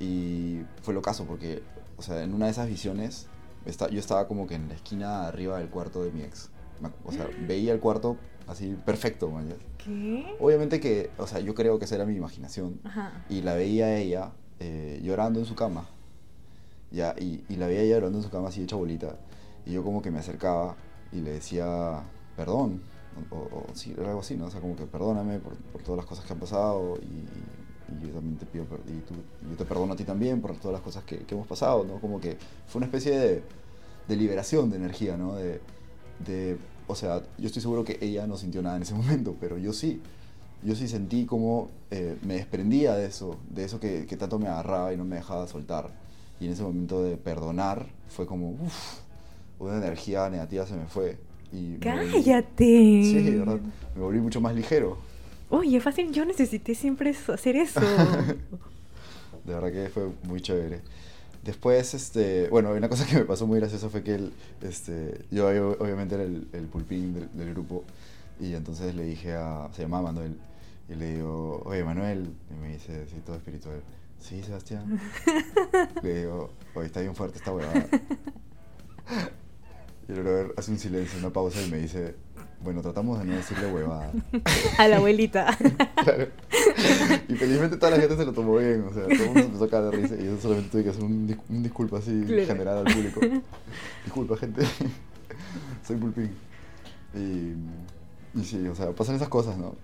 [0.00, 1.62] Y fue lo caso porque,
[1.96, 3.26] o sea, en una de esas visiones,
[3.66, 6.50] esta- yo estaba como que en la esquina arriba del cuarto de mi ex.
[7.04, 8.16] O sea, veía el cuarto
[8.46, 9.54] así perfecto, ya.
[9.84, 10.34] ¿Qué?
[10.40, 12.80] Obviamente que, o sea, yo creo que esa era mi imaginación.
[12.84, 13.24] Ajá.
[13.28, 15.86] Y la veía ella eh, llorando en su cama.
[16.90, 19.16] Ya, y, y la veía ella llorando en su cama así hecha bolita.
[19.64, 20.76] Y yo como que me acercaba
[21.12, 22.02] y le decía,
[22.36, 22.80] perdón.
[23.30, 24.46] O, o- sí, era algo así, ¿no?
[24.46, 26.96] O sea, como que perdóname por, por todas las cosas que han pasado.
[27.02, 29.14] Y, y yo también te pido, y, tú,
[29.46, 31.84] y yo te perdono a ti también por todas las cosas que, que hemos pasado,
[31.84, 32.00] ¿no?
[32.00, 33.42] Como que fue una especie de,
[34.08, 35.34] de liberación de energía, ¿no?
[35.34, 35.60] De,
[36.26, 36.56] de,
[36.92, 39.72] o sea, yo estoy seguro que ella no sintió nada en ese momento, pero yo
[39.72, 40.00] sí
[40.64, 44.46] yo sí sentí como eh, me desprendía de eso, de eso que, que tanto me
[44.46, 45.90] agarraba y no me dejaba soltar.
[46.40, 48.98] Y en ese momento de perdonar fue como, uff,
[49.58, 51.18] una energía negativa se me fue.
[51.52, 52.64] Y me volví- ¡Cállate!
[52.64, 53.58] Sí, de verdad,
[53.96, 54.98] me volví mucho más ligero.
[55.50, 57.80] Oye, fácil, yo necesité siempre eso- hacer eso.
[59.44, 60.80] De verdad que fue muy chévere.
[61.42, 64.32] Después, este, bueno, una cosa que me pasó muy graciosa fue que el,
[64.62, 67.82] este, yo ob- obviamente era el, el pulpín del, del grupo
[68.40, 70.36] y entonces le dije a, se llamaba Manuel,
[70.88, 73.82] y le digo, oye Manuel, y me dice, sí, todo espiritual.
[74.20, 75.00] Sí, Sebastián.
[76.02, 77.86] le digo, oye, está bien fuerte esta huevada.
[80.08, 82.14] Y el brother hace un silencio, una pausa y me dice,
[82.62, 84.12] bueno, tratamos de no decirle huevada.
[84.78, 85.56] A la abuelita.
[86.02, 86.28] Claro.
[87.28, 89.46] Y felizmente toda la gente se lo tomó bien, o sea, todo el mundo se
[89.46, 91.98] empezó a caer de risa y yo solamente tuve que hacer un, dis- un disculpa
[91.98, 92.46] así Claro.
[92.46, 93.20] general al público.
[94.04, 94.62] Disculpa, gente.
[95.86, 96.30] Soy pulpín.
[97.14, 99.74] Y, y sí, o sea, pasan esas cosas, ¿no?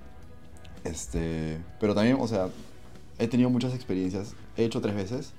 [0.85, 2.49] Este, pero también, o sea,
[3.19, 4.35] he tenido muchas experiencias.
[4.57, 5.33] He hecho tres veces.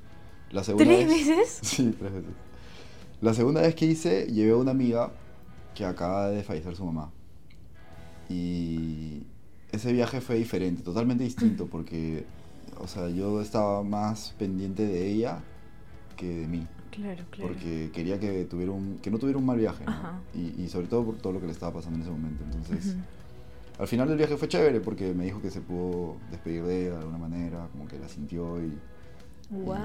[0.52, 1.60] La segunda ¿Tres vez- veces?
[1.64, 2.30] Sí, tres veces.
[3.22, 5.12] La segunda vez que hice, llevé a una amiga
[5.76, 7.12] que acaba de fallecer su mamá.
[8.30, 9.24] Y
[9.72, 12.26] ese viaje fue diferente, totalmente distinto, porque,
[12.80, 15.40] o sea, yo estaba más pendiente de ella
[16.16, 16.68] que de mí.
[16.92, 17.54] Claro, claro.
[17.54, 19.92] Porque quería que, tuviera un, que no tuviera un mal viaje, ¿no?
[19.92, 20.20] Ajá.
[20.36, 22.44] Y, y sobre todo por todo lo que le estaba pasando en ese momento.
[22.44, 23.82] Entonces, Ujú.
[23.84, 26.92] al final del viaje fue chévere porque me dijo que se pudo despedir de ella
[26.92, 28.80] de alguna manera, como que la sintió y, y-
[29.52, 29.76] Wow.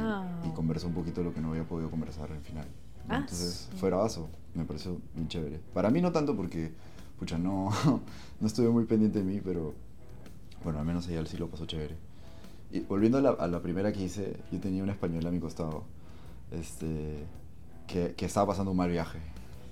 [0.46, 2.66] y, conversó un poquito lo que no había podido conversar al final.
[3.08, 3.76] Ah, Entonces sí.
[3.78, 5.60] fue bravazo, me pareció bien chévere.
[5.72, 6.72] Para mí no tanto porque,
[7.18, 7.70] pucha, no,
[8.40, 9.74] no estuve muy pendiente de mí, pero
[10.62, 11.96] bueno, al menos ella sí lo pasó chévere.
[12.70, 15.84] Y volviendo a la, primera que hice, yo tenía una española a mi costado,
[16.50, 17.24] este,
[17.86, 19.20] que, que estaba pasando un mal viaje.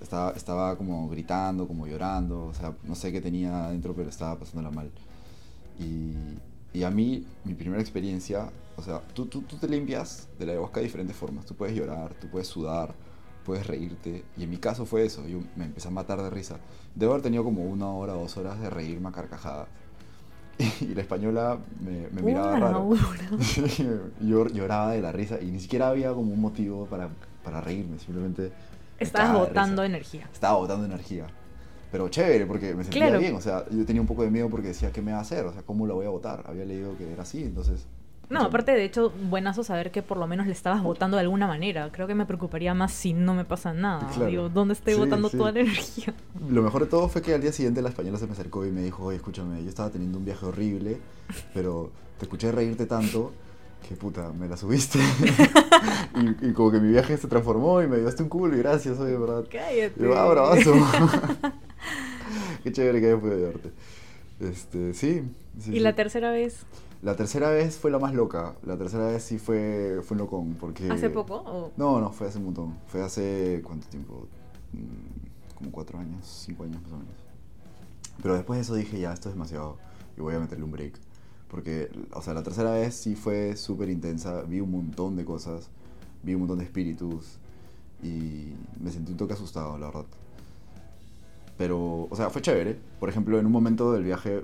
[0.01, 4.39] Estaba, estaba como gritando, como llorando, o sea, no sé qué tenía adentro, pero estaba
[4.39, 4.91] pasándola mal.
[5.79, 6.13] Y,
[6.77, 10.51] y a mí, mi primera experiencia, o sea, tú, tú, tú te limpias de la
[10.53, 11.45] ayahuasca de diferentes formas.
[11.45, 12.95] Tú puedes llorar, tú puedes sudar,
[13.45, 14.23] puedes reírte.
[14.37, 16.57] Y en mi caso fue eso, yo me empecé a matar de risa.
[16.95, 19.67] Debo haber tenido como una hora, dos horas de reírme a carcajadas.
[20.81, 22.89] Y la española me, me miraba Una raro.
[24.21, 27.09] yo lloraba de la risa y ni siquiera había como un motivo para,
[27.43, 28.43] para reírme, simplemente...
[28.43, 28.51] me
[28.99, 30.29] Estabas botando energía.
[30.31, 31.25] Estaba botando energía.
[31.91, 33.19] Pero chévere, porque me sentía Claro.
[33.19, 33.35] bien.
[33.35, 35.45] O sea, yo tenía un poco de miedo porque decía, ¿qué me va a hacer?
[35.45, 36.43] O sea, ¿cómo la voy a votar?
[36.47, 37.85] Había leído que era así, entonces...
[38.33, 41.47] No, aparte de hecho, buenazo saber que por lo menos le estabas votando de alguna
[41.47, 41.89] manera.
[41.91, 44.09] Creo que me preocuparía más si no me pasa nada.
[44.13, 44.29] Claro.
[44.29, 45.37] Digo, ¿dónde estoy Sí, sí.
[45.37, 46.13] toda la energía?
[46.49, 48.71] Lo mejor de todo fue que al día siguiente la española se me acercó y
[48.71, 50.97] me dijo, oye, escúchame, yo estaba teniendo un viaje horrible,
[51.53, 53.31] pero te escuché reírte tanto
[53.87, 54.97] que puta, me la subiste.
[56.41, 58.97] y, y como que mi viaje se transformó y me ayudaste un culo y gracias,
[58.97, 59.43] oye, verdad.
[59.51, 59.93] Cállate.
[59.99, 60.73] Y yo, ah, bravazo.
[62.63, 63.71] Qué chévere que haya podido ayudarte.
[64.39, 65.23] Este, sí.
[65.59, 65.79] sí, ¿Y sí.
[65.79, 66.65] la tercera vez?
[67.01, 68.55] La tercera vez fue la más loca.
[68.65, 70.89] La tercera vez sí fue, fue un locón, porque...
[70.89, 71.35] ¿Hace poco?
[71.45, 72.77] o- No, no, fue hace un montón.
[72.87, 74.27] Fue hace, ¿cuánto tiempo?
[74.71, 77.13] Mm, Como cuatro años, cinco años más o menos.
[78.21, 79.77] Pero después de eso dije, ya, esto es demasiado.
[80.17, 80.93] Y voy a meterle un break.
[81.49, 84.41] Porque, o sea, la tercera vez sí fue súper intensa.
[84.43, 85.69] Vi un montón de cosas.
[86.23, 87.37] Vi un montón de espíritus.
[88.01, 90.05] y me sentí un toque asustado, la verdad.
[91.57, 92.79] Pero, o sea, fue chévere.
[92.99, 94.43] Por ejemplo, en un momento del viaje,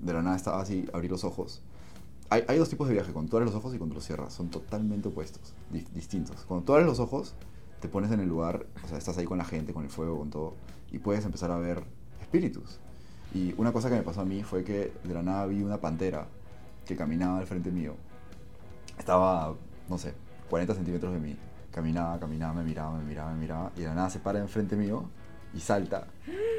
[0.00, 1.62] de la nada estaba así, abrí los ojos.
[2.28, 4.32] Hay, hay dos tipos de viaje, cuando tú abres los ojos y cuando los cierras.
[4.32, 6.44] Son totalmente opuestos, di- distintos.
[6.48, 7.34] Cuando tú abres los ojos,
[7.80, 10.18] te pones en el lugar, o sea, estás ahí con la gente, con el fuego,
[10.18, 10.54] con todo,
[10.90, 11.84] y puedes empezar a ver
[12.20, 12.78] espíritus.
[13.34, 15.78] Y una cosa que me pasó a mí fue que de la nada vi una
[15.80, 16.26] pantera
[16.86, 17.94] que caminaba al frente mío.
[18.98, 19.54] Estaba,
[19.88, 20.14] no sé,
[20.48, 21.36] 40 centímetros de mí.
[21.70, 23.72] Caminaba, caminaba, me miraba, me miraba, me miraba.
[23.76, 25.04] Y de la nada se para enfrente mío
[25.56, 26.06] y salta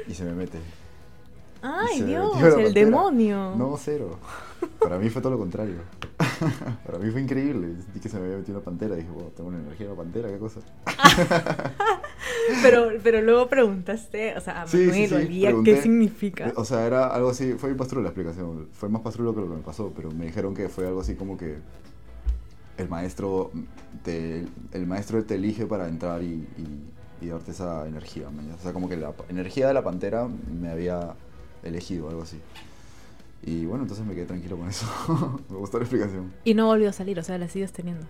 [0.08, 0.58] y se me mete.
[1.60, 2.36] ¡Ay, Dios!
[2.36, 2.70] El pantera.
[2.72, 3.54] demonio.
[3.56, 4.18] No, cero.
[4.80, 5.74] Para mí fue todo lo contrario.
[6.86, 7.74] Para mí fue increíble.
[7.82, 8.94] Sentí que se me había metido una pantera.
[8.94, 10.60] Dije, wow, tengo una energía de una pantera, qué cosa.
[12.62, 15.74] Pero, pero luego preguntaste, o sea, a Sí, sí, Manuel sí, pregunté.
[15.74, 16.52] ¿qué significa?
[16.56, 19.48] O sea, era algo así, fue bien pastrulo la explicación, fue más pastrulo que lo
[19.50, 21.58] que me pasó, pero me dijeron que fue algo así como que
[22.78, 23.50] el maestro
[24.02, 26.90] te, el maestro te elige para entrar y, y-
[27.20, 28.52] y darte esa energía, ¿me?
[28.52, 31.14] O sea, como que la energía de la pantera me había
[31.62, 32.40] elegido, algo así.
[33.42, 34.86] Y bueno, entonces me quedé tranquilo con eso.
[35.48, 36.32] me gustó la explicación.
[36.44, 38.06] Y no volvió a salir, o sea, la sigues teniendo.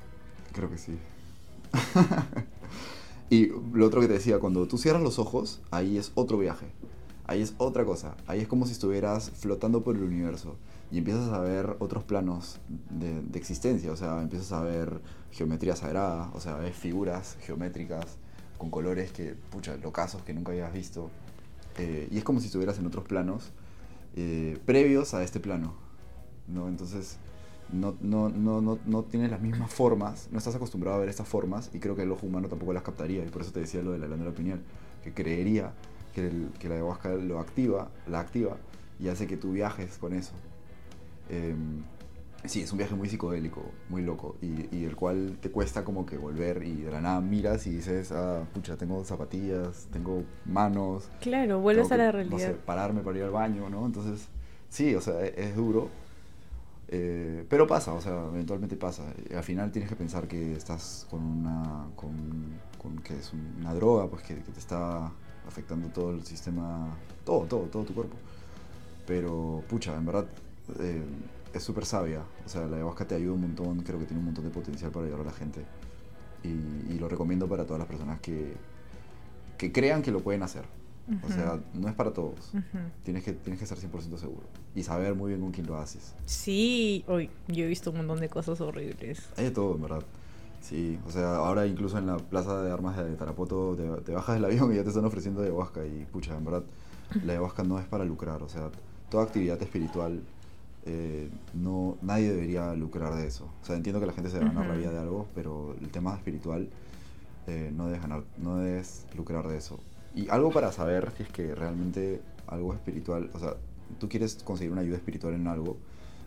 [0.53, 0.99] Creo que sí.
[3.31, 6.67] y lo otro que te decía, cuando tú cierras los ojos, ahí es otro viaje.
[7.27, 8.17] Ahí es otra cosa.
[8.27, 10.57] Ahí es como si estuvieras flotando por el universo.
[10.91, 13.93] Y empiezas a ver otros planos de, de existencia.
[13.93, 16.31] O sea, empiezas a ver geometría sagrada.
[16.33, 18.17] O sea, ves figuras geométricas
[18.59, 21.11] con colores que, pucha, locazos que nunca habías visto.
[21.79, 23.53] Eh, y es como si estuvieras en otros planos
[24.17, 25.75] eh, previos a este plano.
[26.49, 26.69] ¿no?
[26.69, 27.19] Entonces,
[27.73, 31.71] no, no, no, no, tienes las mismas formas, no estás acostumbrado a ver estas formas
[31.75, 33.93] y creo que el ojo humano tampoco las captaría y por eso te decía lo
[33.93, 34.61] de la glándula pineal,
[35.05, 35.73] que creería
[36.15, 38.57] que, que la ayahuasca lo activa, la activa
[38.99, 40.33] y hace que tú viajes con eso.
[41.29, 41.83] Em,
[42.45, 46.07] sí, es un viaje muy psicodélico, muy loco y, y el cual te cuesta como
[46.07, 51.09] que volver y de la nada miras y dices, ah, pucha, tengo zapatillas, tengo manos,
[51.20, 52.32] Claro, vuelves a la realidad.
[52.32, 53.84] No sé, pararme para ir al baño, ¿no?
[53.86, 54.28] Entonces,
[54.70, 55.89] sí, o sea, e- es, duro.
[56.89, 59.03] eh, pero pasa, o sea, eventualmente pasa.
[59.36, 61.86] Al final tienes que pensar que estás con una.
[61.97, 62.14] con,
[62.80, 65.12] con que es una droga, pues que, que te está
[65.47, 66.97] afectando todo el sistema.
[67.24, 68.16] todo, todo, todo tu cuerpo.
[69.07, 70.26] Pero, pucha, en verdad.
[70.80, 71.03] eh,
[71.59, 72.23] es súper sabia.
[72.47, 74.91] O sea, la ayahuasca te ayuda un montón, creo que tiene un montón de potencial
[74.91, 75.65] para ayudar a la gente.
[76.43, 78.55] Y, y lo recomiendo para todas las personas que,
[79.59, 80.65] que crean que lo pueden hacer.
[81.23, 81.35] O Ujú.
[81.35, 82.53] sea, no es para todos.
[82.55, 82.79] Ujú.
[83.03, 84.47] Tienes que, tienes que estar 100% seguro.
[84.75, 86.15] Y saber muy bien con quién lo haces.
[86.27, 89.29] Sí, hoy yo he visto un montón de cosas horribles.
[89.37, 90.03] Hay de todo, en verdad.
[90.61, 94.35] Sí, o sea, ahora incluso en la plaza de armas de Tarapoto te, te bajas
[94.35, 95.85] del avión y ya te están ofreciendo ayahuasca.
[95.87, 96.65] Y pucha, en verdad,
[97.25, 98.43] la ayahuasca no es para lucrar.
[98.43, 98.71] O sea,
[99.09, 100.21] toda actividad espiritual,
[100.91, 103.45] eh, no, nadie debería lucrar de eso.
[103.62, 104.78] O sea, entiendo que la gente se gana la Ujú.
[104.78, 106.68] vida de algo, pero el tema espiritual
[107.47, 109.78] eh, no debes ganar, no debes lucrar de eso.
[110.14, 113.55] Y algo para saber si es que realmente algo espiritual, o sea,
[114.01, 115.76] tú quieres conseguir una ayuda espiritual en algo,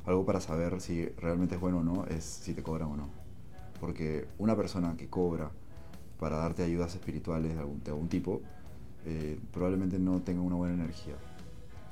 [0.05, 3.07] algo para saber si realmente es bueno o no, es si te cobran o no.
[3.79, 5.49] Porque una persona que cobra
[6.19, 8.41] para darte ayudas espirituales de algún, de algún tipo,
[9.07, 11.15] eh, probablemente no tenga una buena energía.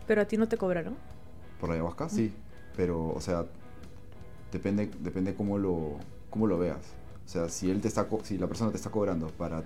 [0.05, 0.95] Pero a ti no te cobraron.
[1.59, 2.31] Por la ayahuasca, sí.
[2.75, 3.45] Pero, o sea,
[4.51, 5.97] depende, depende cómo lo,
[6.29, 6.79] cómo lo veas.
[7.25, 9.63] O sea, si él te está, si la persona te está cobrando para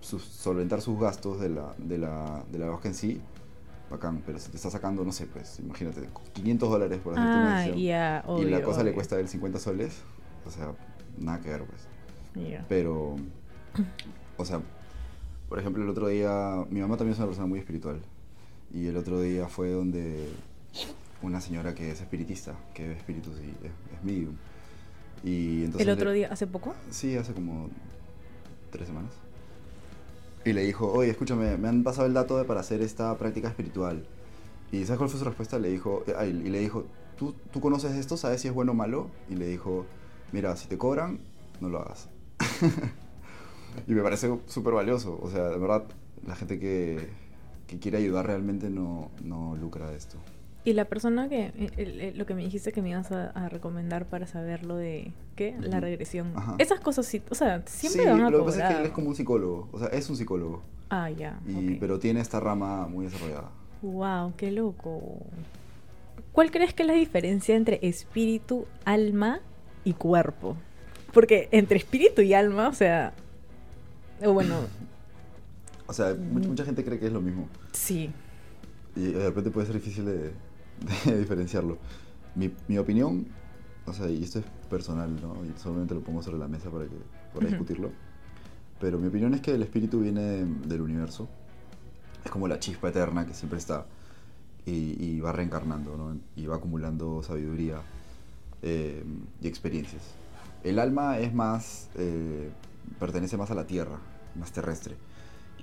[0.00, 3.20] sus- solventar sus gastos de la, de la, de la ayahuasca en sí,
[3.90, 4.22] bacán.
[4.26, 7.62] Pero si te está sacando, no sé, pues, imagínate, 500 dólares por hacerte una Ah,
[7.64, 8.94] sesión, ya, y la obvio, cosa le obvio.
[8.96, 10.02] cuesta a él 50 soles,
[10.46, 10.72] o sea,
[11.18, 11.82] nada que ver, pues.
[12.48, 12.64] Ya.
[12.68, 13.16] Pero,
[14.36, 14.60] o sea,
[15.48, 18.00] por ejemplo, el otro día, mi mamá también es una persona muy espiritual.
[18.72, 20.28] Y el otro día fue donde
[21.22, 24.34] una señora que es espiritista, que ve espíritus y es, es medium.
[25.22, 26.74] Y entonces ¿El otro día, hace poco?
[26.90, 27.68] Sí, hace como
[28.70, 29.12] tres semanas.
[30.44, 33.48] Y le dijo, oye, escúchame, me han pasado el dato de para hacer esta práctica
[33.48, 34.06] espiritual.
[34.72, 35.58] Y ¿sabes cuál fue su respuesta?
[35.58, 36.86] Le dijo, eh, y le dijo,
[37.20, 38.16] ¿Tú, ¿tú conoces esto?
[38.16, 39.10] ¿Sabes si es bueno o malo?
[39.28, 39.84] Y le dijo,
[40.32, 41.20] mira, si te cobran,
[41.60, 42.08] no lo hagas.
[43.86, 45.20] y me parece súper valioso.
[45.20, 45.84] O sea, de verdad,
[46.26, 47.10] la gente que,
[47.66, 50.16] que quiere ayudar realmente no, no lucra de esto.
[50.62, 53.30] Y la persona que, eh, el- el- lo que me dijiste que me ibas a,
[53.30, 55.56] a recomendar para saber lo de, ¿qué?
[55.58, 56.32] La regresión.
[56.36, 56.56] Ajá.
[56.58, 58.86] Esas cosas sí, o sea, siempre sí, van a lo que pasa es que él
[58.86, 59.68] es como un psicólogo.
[59.72, 60.62] O sea, es un psicólogo.
[60.90, 61.40] Ah, ya.
[61.80, 63.50] Pero tiene esta rama muy desarrollada.
[63.80, 65.18] Wow, qué loco.
[66.32, 69.40] ¿Cuál crees que es la diferencia entre espíritu, alma
[69.84, 70.56] y cuerpo?
[71.14, 73.14] Porque entre espíritu y alma, o sea,
[74.22, 74.56] o bueno,
[75.86, 77.48] O sea, mucha gente cree que es lo mismo.
[77.72, 78.12] sí.
[78.96, 80.32] Y de repente puede ser difícil de,
[81.04, 81.78] de diferenciarlo.
[82.34, 83.26] Mi, mi opinión,
[83.86, 85.44] o sea, y esto es personal, ¿no?
[85.44, 86.96] Y solamente lo pongo sobre la mesa para, que,
[87.34, 87.56] para Ujú.
[87.56, 87.90] discutirlo.
[88.80, 91.28] Pero mi opinión es que el espíritu viene del universo.
[92.24, 93.86] Es como la chispa eterna que siempre está
[94.66, 96.16] y, y va reencarnando, ¿no?
[96.36, 97.80] Y va acumulando sabiduría
[98.62, 99.04] eh,
[99.40, 100.02] y experiencias.
[100.62, 102.50] El alma es más, eh,
[102.98, 103.98] pertenece más a la tierra,
[104.38, 104.96] más terrestre.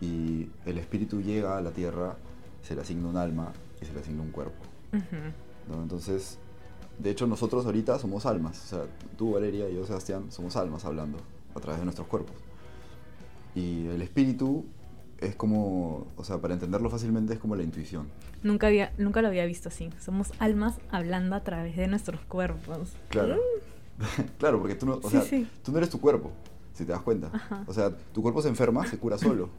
[0.02, 2.18] Y el espíritu llega a la tierra,
[2.64, 4.64] se le asigna un alma y se le asigna un cuerpo.
[5.82, 6.38] Entonces,
[7.00, 8.64] de hecho nosotros ahorita somos almas.
[8.64, 8.86] O sea,
[9.18, 11.18] tú Valeria y yo Sebastián somos almas hablando
[11.56, 12.36] a través de nuestros cuerpos.
[13.56, 14.66] Y el espíritu
[15.20, 18.08] es como, o sea, para entenderlo fácilmente es como la intuición.
[18.44, 19.90] Nunca, había, nunca lo había visto así.
[20.00, 22.94] Somos almas hablando a través de nuestros cuerpos.
[23.10, 23.38] Claro.
[24.38, 25.48] claro, porque tú no, o Sí, sea, sí.
[25.64, 26.32] tú no eres tu cuerpo,
[26.74, 27.32] si te das cuenta.
[27.34, 27.64] Ajá.
[27.66, 29.50] O sea, tu cuerpo se enferma, se cura solo.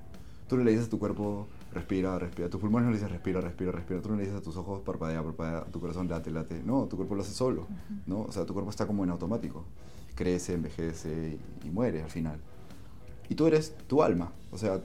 [0.48, 1.48] Tú no le dices a tu cuerpo,
[1.78, 2.48] respira, respira.
[2.48, 4.00] Tus pulmones no le dices, respira, respira, respira.
[4.00, 5.64] Tú no le dices a tus ojos, parpadea, parpadea.
[5.64, 6.62] Tu corazón, late, late.
[6.64, 7.66] No, tu cuerpo lo hace solo.
[8.06, 8.22] ¿no?
[8.22, 9.64] O sea, tu cuerpo está como en automático.
[10.14, 12.38] Crece, envejece y, y muere al final.
[13.28, 14.32] Y tú eres tu alma.
[14.50, 14.80] O sea,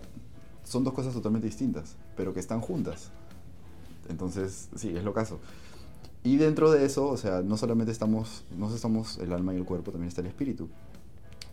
[0.64, 3.12] son dos cosas totalmente distintas, pero que están juntas.
[4.10, 5.40] Entonces, sí, es lo caso.
[6.24, 9.66] Y dentro de eso, o sea, no solamente estamos, no estamos el alma y el
[9.66, 10.70] cuerpo, también está el espíritu.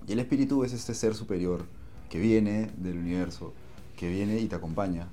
[0.06, 1.64] Y el espíritu es este ser superior
[2.08, 3.52] que viene del universo,
[3.96, 5.08] que viene y te acompaña.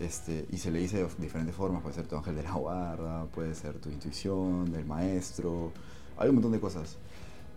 [0.00, 3.26] Este, y se le dice de diferentes formas, puede ser tu ángel de la guarda,
[3.26, 5.72] puede ser tu intuición, del maestro,
[6.16, 6.96] hay un montón de cosas.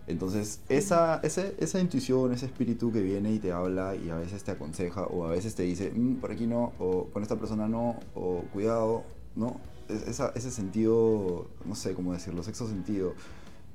[0.06, 4.42] Entonces, esa, ese- esa intuición, ese espíritu que viene y te habla y a veces
[4.44, 7.68] te aconseja o a veces te dice, "Mm, por aquí no, o con esta persona
[7.68, 9.02] no, o cuidado,
[9.36, 9.60] ¿no?
[9.88, 13.14] Es- esa- ese sentido, no sé cómo decirlo, sexto sentido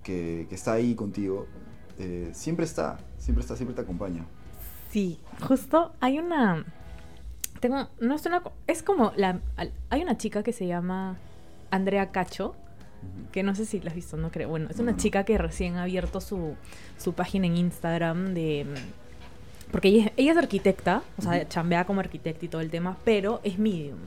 [0.03, 1.45] que, que está ahí contigo,
[1.99, 4.25] eh, siempre está, siempre está, siempre te acompaña.
[4.89, 6.65] Sí, justo hay una.
[7.63, 7.87] Tengo.
[8.01, 8.43] No es una.
[8.67, 9.39] Es como la.
[9.89, 11.15] Hay una chica que se llama
[11.71, 12.55] Andrea Cacho.
[13.31, 14.49] Que no sé si la has visto, no creo.
[14.49, 16.55] Bueno, es una chica que recién ha abierto su,
[16.97, 18.65] su página en Instagram de.
[19.71, 22.97] Porque ella, es- ella es arquitecta, o sea, chambea como arquitecta y todo el tema,
[23.05, 23.97] pero es medium.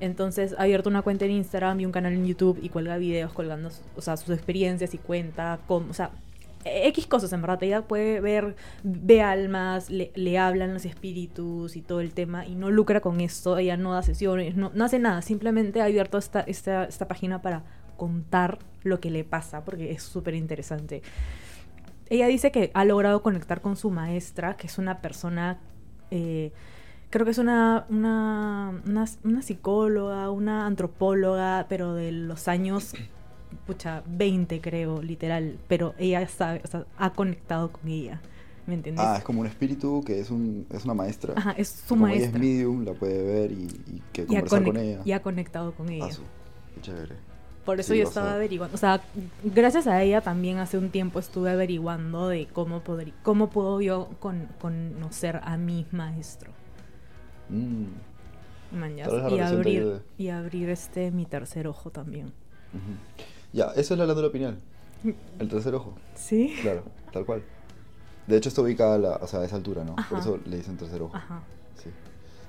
[0.00, 3.32] Entonces ha abierto una cuenta en Instagram y un canal en YouTube y cuelga videos
[3.34, 6.10] colgando o sea, sus experiencias y cuenta cómo, o sea,
[6.64, 7.62] X cosas en verdad.
[7.62, 12.54] Ella puede ver, ve almas, le, le hablan los espíritus y todo el tema y
[12.54, 13.58] no lucra con esto.
[13.58, 15.22] Ella no da sesiones, no, no hace nada.
[15.22, 17.62] Simplemente ha abierto esta, esta, esta página para
[17.96, 21.02] contar lo que le pasa porque es súper interesante.
[22.10, 25.58] Ella dice que ha logrado conectar con su maestra, que es una persona,
[26.10, 26.52] eh,
[27.10, 28.80] creo que es una, una,
[29.24, 32.94] una psicóloga, una antropóloga, pero de los años,
[33.66, 35.58] pucha, 20 creo, literal.
[35.68, 38.20] Pero ella sabe, o sea, ha conectado con ella,
[38.66, 39.04] ¿me entiendes?
[39.04, 41.34] Ah, es como un espíritu que es, un, es una maestra.
[41.36, 42.40] Ajá, es su como ella es maestra.
[42.40, 45.00] medium, la puede ver y, y que y, conversar con ella.
[45.04, 46.06] y ha conectado con ella.
[46.06, 46.22] Ah, su,
[46.74, 47.16] qué chévere.
[47.64, 49.02] Por eso Sí, yo estaba averiguando, o sea,
[49.44, 54.08] gracias a ella también hace un tiempo estuve averiguando de cómo podría, cómo puedo yo
[54.20, 56.52] con, conocer a mi maestro,
[57.50, 57.86] Mm,
[58.70, 60.02] mañas, y abrir ayude.
[60.16, 62.32] y abrir este mi tercer ojo también.
[62.72, 62.98] ujú.
[63.52, 64.58] Ya, eso es la glándula pineal.
[65.38, 65.94] El tercer ojo.
[66.14, 66.54] ¿Sí?
[66.60, 66.82] Claro,
[67.12, 67.42] tal cual.
[68.26, 69.94] De hecho, está ubicada a, la, o sea, a esa altura, ¿no?
[69.96, 70.08] Ajá.
[70.10, 71.16] Por eso le dicen tercer ojo.
[71.16, 71.40] Ajá.
[71.82, 71.90] Sí.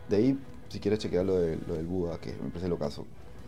[0.10, 0.38] De ahí,
[0.68, 3.06] si quieres chequear lo, de, lo del Buda, que me parece lo caso,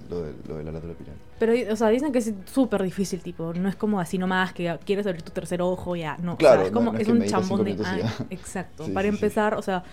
[0.09, 1.17] lo de, lo de la glándula pineal.
[1.39, 4.77] Pero, o sea, dicen que es súper difícil, tipo, no es como así nomás que
[4.85, 6.33] quieres abrir tu tercer ojo, ya, no.
[6.33, 7.77] o sea, Claro, es no- como, no es es que un chambón de...
[7.83, 8.85] ah, exacto.
[8.85, 9.15] Sí, Para sí, sí.
[9.25, 9.83] empezar, o sea,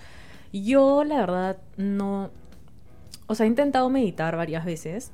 [0.53, 2.31] yo la verdad no...
[3.27, 5.11] O sea, he intentado meditar varias veces.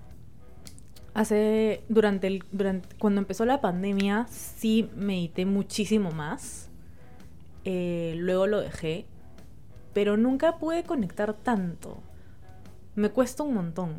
[1.15, 6.69] Hace, durante el, durante, cuando empezó la pandemia, sí medité muchísimo más.
[7.65, 9.07] Eh, luego lo dejé.
[9.93, 11.99] Pero nunca pude conectar tanto.
[12.97, 13.91] Me cuesta un montón.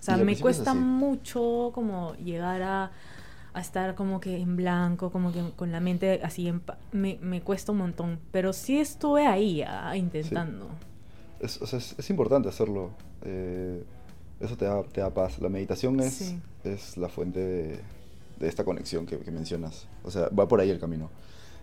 [0.00, 2.90] O sea, me cuesta mucho como llegar a,
[3.54, 7.18] a estar como que en blanco, como que con la mente así en pa- me,
[7.22, 8.18] me cuesta un montón.
[8.32, 10.68] Pero sí estuve ahí ah, intentando.
[11.40, 12.90] Es, o sea, es, es importante hacerlo.
[13.22, 13.84] eh,
[14.40, 15.38] eso te da, te da paz.
[15.40, 16.40] La meditación es, Sí.
[16.64, 17.80] es la fuente de,
[18.38, 19.86] de esta conexión que, que mencionas.
[20.04, 21.10] O sea, va por ahí el camino.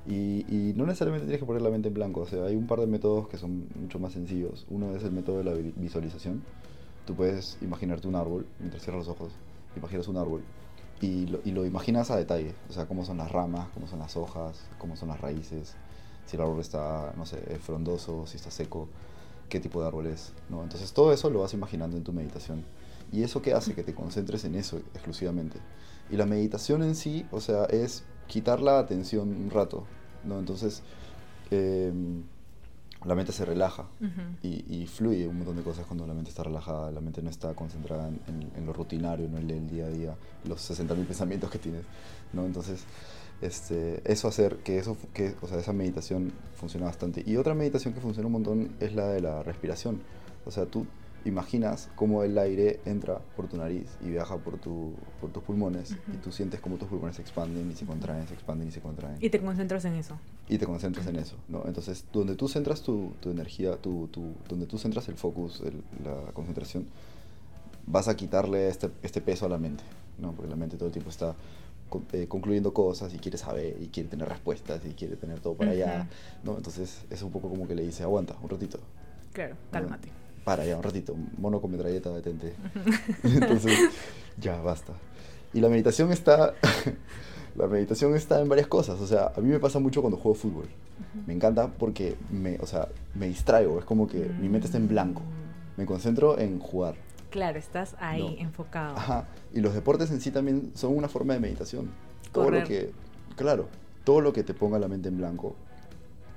[0.07, 2.21] Y, y no necesariamente tienes que poner la mente en blanco.
[2.21, 4.65] O sea, hay un par de métodos que son mucho más sencillos.
[4.69, 6.41] Uno es el método de la vi- visualización.
[7.05, 9.31] Tú puedes imaginarte un árbol, mientras cierras los ojos,
[9.75, 10.41] imaginas un árbol
[11.01, 12.53] y lo, y lo imaginas a detalle.
[12.69, 15.75] O sea, cómo son las ramas, cómo son las hojas, cómo son las raíces,
[16.25, 18.87] si el árbol está, no sé, frondoso, si está seco,
[19.51, 20.31] qué tipo de árbol es.
[20.49, 20.63] ¿no?
[20.63, 22.63] Entonces todo eso lo vas imaginando en tu meditación.
[23.11, 23.75] ¿Y eso qué hace?
[23.75, 25.59] Que te concentres en eso exclusivamente.
[26.09, 29.83] Y la meditación en sí, o sea, es quitar la atención un rato.
[30.23, 30.39] ¿no?
[30.39, 30.81] Entonces,
[31.51, 32.23] em,
[33.05, 33.85] la mente se relaja
[34.43, 37.29] y, y fluye un montón de cosas cuando la mente está relajada, la mente no
[37.31, 41.05] está concentrada en, en- en lo rutinario, no en el día a día, los 60.000
[41.07, 41.83] pensamientos que tienes,
[42.31, 42.45] ¿no?
[42.45, 42.83] Entonces,
[43.41, 47.23] este, eso hacer que eso, que, o sea, esa meditación funciona bastante.
[47.25, 50.01] Y otra meditación que funciona un montón es la de la respiración.
[50.45, 50.85] O sea, tú
[51.25, 55.95] imaginas cómo el aire entra por tu nariz y viaja por, tu, por tus pulmones
[56.11, 58.81] y tú sientes cómo tus pulmones se expanden y se contraen, se expanden y se
[58.81, 59.17] contraen.
[59.19, 60.17] Y te concentras en eso.
[60.49, 61.63] Y te concentras en eso, ¿no?
[61.65, 65.83] Entonces, donde tú centras tu, tu energía, tu, tu, donde tú centras el focus, el,
[66.03, 66.87] la concentración,
[67.85, 69.83] vas a quitarle este, este peso a la mente,
[70.19, 70.31] ¿no?
[70.33, 71.35] Porque la mente todo el tiempo está
[72.27, 76.07] concluyendo cosas y quiere saber y quiere tener respuestas y quiere tener todo para allá,
[76.43, 76.57] ¿no?
[76.57, 78.79] Entonces es un poco como que le dice, aguanta un ratito.
[79.33, 80.09] Claro, cálmate.
[80.43, 82.53] Para ya, un ratito, mono con metralleta, detente.
[83.23, 83.77] Entonces,
[84.39, 84.93] ya, basta.
[85.53, 86.53] Y la meditación está,
[87.55, 90.35] la meditación está en varias cosas, o sea, a mí me pasa mucho cuando juego
[90.35, 90.65] fútbol.
[91.27, 94.87] Me encanta porque me, o sea, me distraigo, es como que mi mente está en
[94.87, 95.21] blanco.
[95.21, 95.79] Mm.
[95.81, 96.95] Me concentro en jugar.
[97.31, 98.95] Claro, estás ahí enfocado.
[98.97, 99.25] Ajá.
[99.53, 101.89] Y los deportes en sí también son una forma de meditación.
[102.31, 102.91] Todo lo que,
[103.35, 103.67] claro,
[104.03, 105.55] todo lo que te ponga la mente en blanco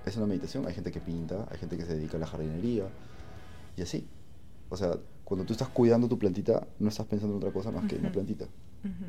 [0.06, 0.66] es una meditación.
[0.66, 2.84] Hay gente que pinta, hay gente que se dedica a la jardinería
[3.76, 4.06] y así.
[4.70, 7.84] O sea, cuando tú estás cuidando tu plantita, no estás pensando en otra cosa más
[7.86, 8.46] que en la plantita.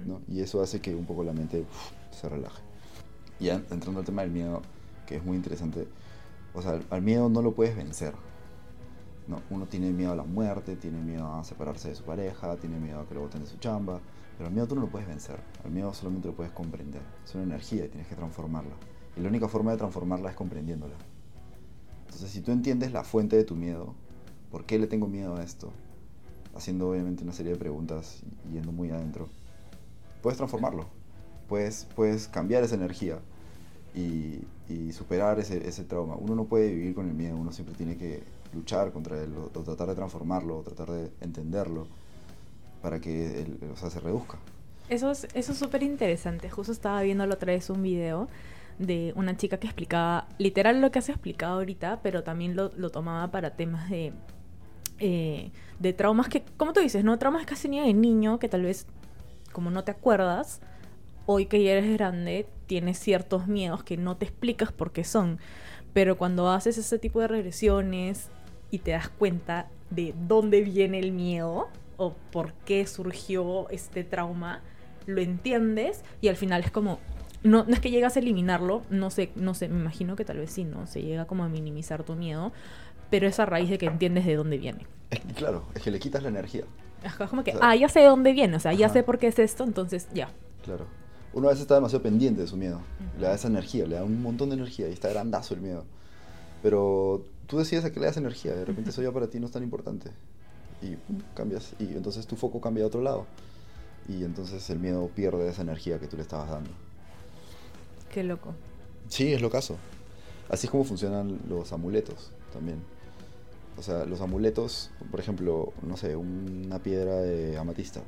[0.05, 0.21] ¿no?
[0.27, 1.65] Y eso hace que un poco la mente
[2.11, 2.61] se relaje.
[3.39, 4.61] Y ya entrando al tema del miedo,
[5.05, 5.87] que es muy interesante,
[6.53, 8.13] o sea, al miedo no lo puedes vencer.
[9.27, 12.79] No, uno tiene miedo a la muerte, tiene miedo a separarse de su pareja, tiene
[12.79, 13.99] miedo a que lo boten de su chamba,
[14.37, 17.01] pero el miedo tú no lo puedes vencer, el miedo solamente lo puedes comprender.
[17.23, 18.75] Es una energía y tienes que transformarla.
[19.17, 20.95] Y la única forma de transformarla es comprendiéndola.
[22.01, 23.95] Entonces, si tú entiendes la fuente de tu miedo,
[24.51, 25.71] ¿por qué le tengo miedo a esto?
[26.55, 29.27] Haciendo obviamente una serie de preguntas y yendo muy adentro,
[30.21, 30.85] puedes transformarlo.
[31.49, 33.19] Puedes, puedes cambiar esa energía
[33.93, 36.15] y, y superar ese, ese trauma.
[36.15, 38.23] Uno no puede vivir con el miedo, uno siempre tiene que
[38.55, 41.87] luchar contra él, o, tratar de transformarlo, o tratar de entenderlo,
[42.81, 44.37] para que él, o sea, se reduzca.
[44.89, 46.49] Eso es eso es súper interesante.
[46.49, 48.27] Justo estaba viendo la otra vez un video
[48.77, 52.89] de una chica que explicaba literal lo que has explicado ahorita, pero también lo, lo
[52.89, 54.13] tomaba para temas de,
[54.99, 57.17] eh, de traumas que, como tú dices, ¿no?
[57.17, 58.85] Traumas que has tenido de niño que tal vez,
[59.51, 60.61] como no te acuerdas,
[61.25, 65.39] hoy que ya eres grande, tienes ciertos miedos que no te explicas por qué son.
[65.93, 68.29] Pero cuando haces ese tipo de regresiones
[68.71, 74.61] y te das cuenta de dónde viene el miedo o por qué surgió este trauma,
[75.05, 76.99] lo entiendes y al final es como,
[77.43, 80.37] no, no es que llegas a eliminarlo, no sé, no sé, me imagino que tal
[80.37, 80.87] vez sí, ¿no?
[80.87, 82.51] Se llega como a minimizar tu miedo,
[83.09, 84.85] pero es a raíz de que entiendes de dónde viene.
[85.35, 86.63] claro, es que le quitas la energía.
[87.03, 89.27] Es como que, ah, ya sé de dónde viene, o sea, ya sé por qué
[89.27, 90.29] es esto, entonces ya.
[90.63, 90.87] Claro.
[91.33, 92.81] Uno a veces está demasiado pendiente de su miedo,
[93.19, 95.85] le da esa energía, le da un montón de energía y está grandazo el miedo.
[96.63, 99.45] Pero tú decides a qué le das energía, de repente eso ya para ti no
[99.47, 100.11] es tan importante.
[100.81, 100.97] Y
[101.35, 103.25] cambias, y entonces tu foco cambia a otro lado.
[104.07, 106.69] Y entonces el miedo pierde esa energía que tú le estabas dando.
[108.11, 108.53] Qué loco.
[109.09, 109.77] Sí, es lo caso.
[110.49, 112.79] Así es como funcionan los amuletos también.
[113.77, 118.01] O sea, los amuletos, por ejemplo, no sé, una piedra de amatista.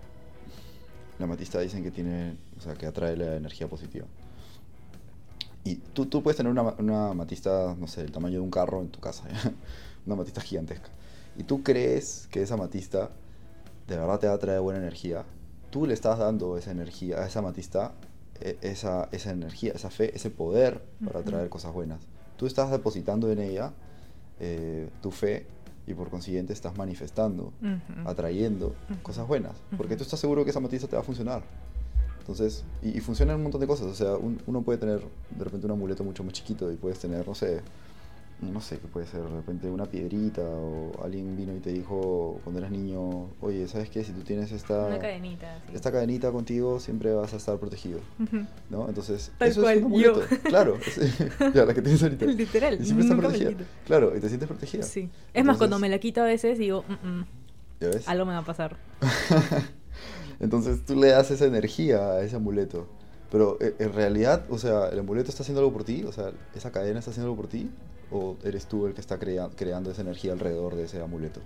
[1.20, 4.06] La amatista dicen que tiene, o sea, que atrae la energía positiva.
[5.64, 8.82] Y tú, tú puedes tener una, una amatista, no sé, el tamaño de un carro
[8.82, 9.24] en tu casa,
[10.06, 10.90] una amatista gigantesca.
[11.38, 13.12] Y tú crees que esa amatista
[13.88, 15.24] de verdad te va a traer buena energía.
[15.70, 17.94] Tú le estás dando esa energía a esa amatista,
[18.40, 22.00] e, esa, esa energía, esa fe, ese poder para traer cosas buenas.
[22.38, 23.74] Tú estás depositando en ella
[24.40, 25.48] eh, tu fe
[25.88, 27.54] y por consiguiente estás manifestando,
[28.06, 29.54] atrayendo cosas buenas.
[29.78, 31.44] Porque tú estás seguro que esa amatista te va a funcionar.
[32.28, 33.88] Entonces, y, y funcionan un montón de cosas.
[33.88, 35.00] O sea, uno puede tener
[35.30, 37.62] de repente un amuleto mucho más chiquito y puedes tener, no sé,
[38.42, 42.40] no sé qué puede ser, de repente una piedrita o alguien vino y te dijo
[42.44, 44.04] cuando eras niño, oye, ¿sabes qué?
[44.04, 48.00] Si tú tienes esta cadenita, esta cadenita contigo, siempre vas a estar protegido,
[48.70, 48.88] ¿no?
[48.90, 50.22] Entonces, eso es un amuleto.
[50.44, 50.78] Claro,
[51.54, 52.26] ya, la que tienes ahorita.
[52.26, 52.78] Literal.
[52.80, 53.52] Y siempre está protegida.
[53.86, 54.84] Claro, y te sientes protegida.
[54.84, 55.10] Sí.
[55.34, 57.26] Es más, cuando me la quito a veces digo, mm, mm,
[57.80, 58.08] ¿Ya ves?
[58.08, 58.78] algo me va a pasar.
[60.40, 62.88] Entonces tú le das esa energía a ese amuleto.
[63.32, 66.04] Pero eh, en realidad, o sea, ¿el amuleto está haciendo algo por ti?
[66.04, 67.70] O sea, ¿esa cadena está haciendo algo por ti?
[68.10, 71.42] ¿O eres tú el que está creando esa energía alrededor de ese amuleto?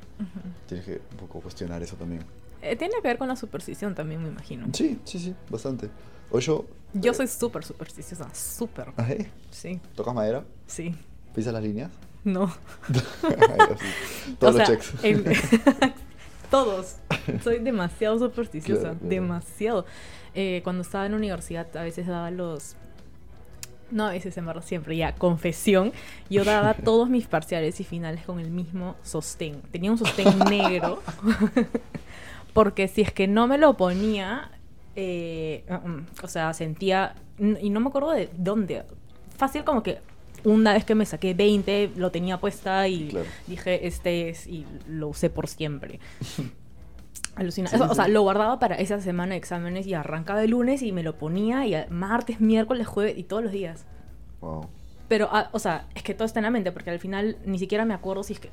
[0.68, 2.24] Tienes que un poco cuestionar eso también.
[2.62, 4.68] Eh, tiene que ver con la superstición también, me imagino.
[4.74, 5.90] Sí, sí, sí, bastante.
[6.30, 6.66] O yo...
[6.94, 8.90] Yo eh, soy súper supersticiosa, súper.
[8.98, 9.08] ¿Ah,
[9.50, 9.80] Sí.
[9.96, 10.44] ¿Tocas madera?
[10.68, 10.94] Sí.
[11.34, 11.90] ¿Pisas las líneas?
[12.24, 12.54] No.
[14.40, 14.94] Todos los checks.
[16.52, 16.98] todos.
[17.44, 19.86] Soy demasiado supersticiosa, demasiado.
[20.36, 22.76] Eh, cuando estaba en la universidad a veces daba los...
[23.90, 25.92] No, a veces en verdad siempre, ya, confesión.
[26.30, 29.62] Yo daba todos mis parciales y finales con el mismo sostén.
[29.72, 31.02] Tenía un sostén negro.
[32.54, 34.52] porque si es que no me lo ponía,
[34.96, 38.84] eh, uh, um, o sea, sentía, y no me acuerdo de dónde,
[39.38, 40.00] fácil como que
[40.44, 43.26] una vez que me saqué 20, lo tenía puesta y Claro.
[43.48, 46.00] dije, este es, y lo usé por siempre.
[47.36, 47.70] Alucina.
[47.70, 48.12] Sí, Eso, sí, o sea, sí.
[48.12, 51.66] lo guardaba para esa semana de exámenes y arrancaba el lunes y me lo ponía
[51.66, 53.86] y a- martes, miércoles, jueves y todos los días.
[54.42, 54.68] Wow.
[55.08, 57.58] Pero, ah, o sea, es que todo está en la mente, porque al final ni
[57.60, 58.50] siquiera me acuerdo si es que...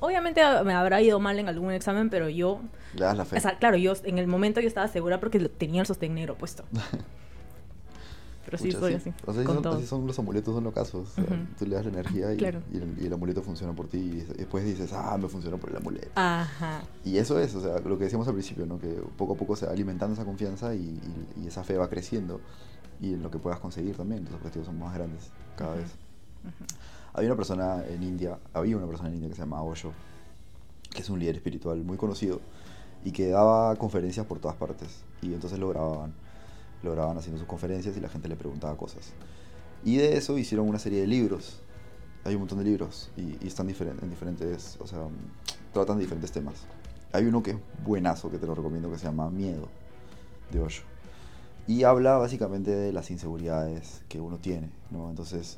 [0.00, 2.60] Obviamente ah, me habrá ido mal en algún examen, pero yo...
[2.94, 3.36] Le das la fe.
[3.38, 6.34] O sea, claro, yo en el momento yo estaba segura porque tenía el sostén negro
[6.36, 6.64] puesto.
[8.46, 9.74] Pero sí Pucha, soy así, O sea, con son, todo.
[9.76, 11.10] así son los amuletos, son los casos.
[11.10, 11.34] O sea, Ujú.
[11.58, 12.62] Tú le das la energía y, Claro.
[12.72, 13.98] y el, y el amuleto funciona por ti.
[13.98, 16.08] Y después dices, ah, me funcionó por el amuleto.
[16.14, 16.82] Ajá.
[17.04, 18.78] Y eso es, o sea, lo que decíamos al principio, ¿no?
[18.78, 18.88] Que
[19.18, 20.98] poco a poco se va alimentando esa confianza y,
[21.36, 22.40] y- esa fe va creciendo.
[23.00, 25.80] Y en lo que puedas conseguir también, tus objetivos son más grandes cada Ujú.
[25.80, 25.90] vez.
[27.12, 29.92] Había una persona en India, había una persona en India que se llama Osho,
[30.94, 32.40] que es un líder espiritual muy conocido
[33.04, 35.02] y que daba conferencias por todas partes.
[35.22, 36.12] Y entonces lo grababan,
[36.82, 39.12] lo grababan haciendo sus conferencias y la gente le preguntaba cosas.
[39.84, 41.60] Y de eso hicieron una serie de libros.
[42.24, 45.00] Hay un montón de libros y, y están en diferentes, o sea,
[45.72, 46.54] tratan de diferentes temas.
[47.12, 49.68] Hay uno que es buenazo, que te lo recomiendo, que se llama Miedo,
[50.50, 50.82] de Osho.
[51.68, 55.08] Y habla básicamente de las inseguridades que uno tiene, ¿no?
[55.08, 55.56] Entonces,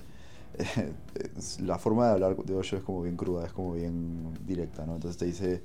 [1.37, 4.85] es- la forma de hablar de Osho es como bien cruda, es como bien directa,
[4.87, 4.95] ¿no?
[4.95, 5.63] Entonces te dice,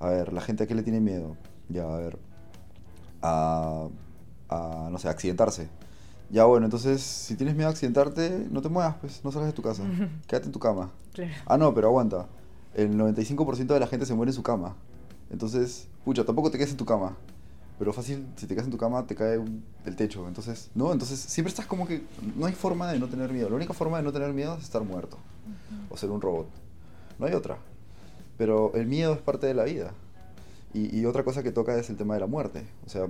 [0.00, 1.36] a ver, la gente a qué le tiene miedo,
[1.68, 2.18] ya, a ver,
[3.22, 3.88] a,
[4.50, 5.68] a, no sé, accidentarse.
[6.30, 9.54] Ya, bueno, entonces, si tienes miedo a accidentarte, no te muevas, pues, no salgas de
[9.54, 9.82] tu casa,
[10.26, 10.90] quédate en tu cama.
[11.12, 11.32] Claro.
[11.46, 12.26] Ah, no, pero aguanta,
[12.74, 14.76] el 95% de la gente se muere en su cama.
[15.30, 17.16] Entonces, pucha, tampoco te quedes en tu cama.
[17.78, 20.28] Pero fácil, si te quedas en tu cama, te cae un- el techo.
[20.28, 22.02] Entonces, no, entonces siempre estás como que.
[22.36, 23.48] No hay forma de no tener miedo.
[23.48, 25.16] La única forma de no tener miedo es estar muerto.
[25.88, 26.46] O ser un robot.
[27.18, 27.56] No hay otra.
[28.36, 29.92] Pero el miedo es parte de la vida.
[30.74, 32.66] Y, y otra cosa que toca es el tema de la muerte.
[32.86, 33.06] O sea,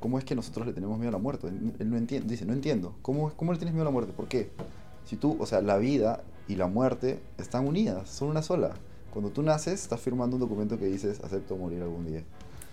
[0.00, 1.48] ¿cómo es que nosotros le tenemos miedo a la muerte?
[1.48, 2.94] Él, no entiende, dice, no entiendo.
[3.02, 4.12] ¿Cómo, ¿Cómo le tienes miedo a la muerte?
[4.12, 4.50] ¿Por qué?
[5.04, 8.72] Si tú, o sea, la vida y la muerte están unidas, son una sola.
[9.12, 12.22] Cuando tú naces, estás firmando un documento que dices, acepto morir algún día.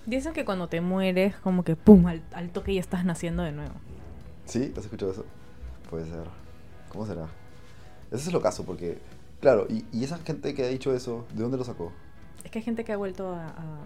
[0.05, 3.51] Dicen que cuando te mueres, como que pum, al, al toque ya estás naciendo de
[3.53, 3.73] nuevo.
[4.45, 4.71] ¿Sí?
[4.77, 5.25] ¿Has escuchado eso?
[5.89, 6.25] Puede ser.
[6.89, 7.27] ¿Cómo será?
[8.11, 8.99] Ese es lo caso, porque,
[9.39, 11.91] claro, y, y esa gente que ha dicho eso, ¿de dónde lo sacó?
[12.43, 13.47] Es que hay gente que ha vuelto a...
[13.47, 13.85] a-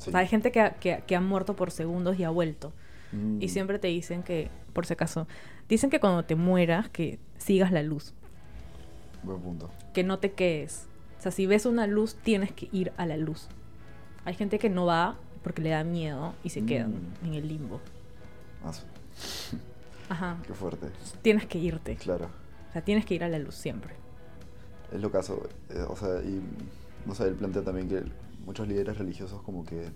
[0.00, 0.08] Sí.
[0.08, 2.72] O sea, hay gente que ha, que, que ha muerto por segundos y ha vuelto.
[3.12, 5.26] Mm, Y siempre te dicen que, por si acaso,
[5.68, 8.14] dicen que cuando te mueras, que sigas la luz,
[9.22, 9.70] Buen punto.
[9.94, 10.86] que no te quedes.
[11.18, 13.48] O sea, si ves una luz, tienes que ir a la luz.
[14.24, 16.92] Hay gente que no va porque le da miedo y se quedan
[17.22, 17.26] Mm.
[17.26, 17.80] en el limbo.
[20.08, 20.38] Ajá.
[20.46, 20.86] qué fuerte.
[21.22, 21.96] Tienes que irte.
[21.96, 22.26] Claro.
[22.68, 23.94] O sea, tienes que ir a la luz siempre.
[24.92, 25.48] Es lo caso.
[25.70, 26.40] eh, o sea, y
[27.06, 28.02] no sé, él plantea también que
[28.50, 29.90] muchos líderes religiosos como que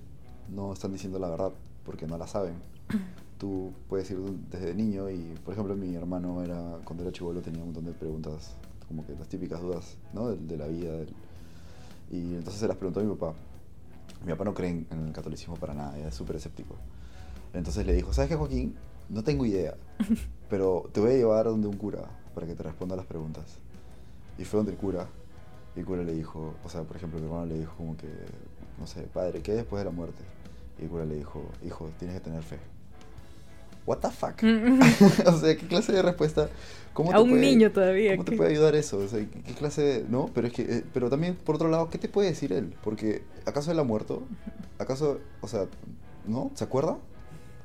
[0.48, 1.50] no están diciendo la verdad
[1.84, 2.54] porque no la saben.
[3.38, 7.58] Tú puedes ir desde niño y, por ejemplo, mi hermano era, cuando era chivolo tenía
[7.62, 8.54] un montón de preguntas,
[8.86, 10.28] como que las típicas dudas, ¿no?
[10.28, 10.92] De, de la vida.
[10.92, 11.12] del-
[12.12, 13.34] y entonces se las preguntó a mi papá.
[14.24, 16.76] Mi papá no cree en, en el catolicismo para nada, es súper escéptico.
[17.54, 18.76] Entonces le dijo, ¿sabes qué, Joaquín?
[19.08, 19.74] No tengo idea,
[20.48, 22.04] pero te voy a llevar donde un cura
[22.36, 23.44] para que te responda las preguntas.
[24.38, 25.08] Y fue donde el cura.
[25.76, 28.08] Y el cura le dijo, o sea, por ejemplo, mi hermano le dijo como que,
[28.78, 30.22] no sé, padre, ¿qué después de la muerte?
[30.78, 32.58] Y el cura le dijo, hijo, tienes que tener fe.
[33.86, 34.42] What the fuck?
[35.26, 36.48] o sea, ¿qué clase de respuesta?
[36.94, 38.12] ¿Cómo a te un puede- niño todavía.
[38.16, 38.98] ¿Cómo te puede ayudar eso?
[38.98, 40.04] O sea, ¿qué, clase de...?
[40.08, 40.62] No, pero es que...
[40.62, 42.72] eh, pero también, por otro lado, ¿qué te puede decir él?
[42.82, 44.22] Porque, ¿acaso él ha muerto?
[44.78, 45.66] ¿Acaso, o sea,
[46.26, 46.50] no?
[46.54, 46.96] ¿Se acuerda?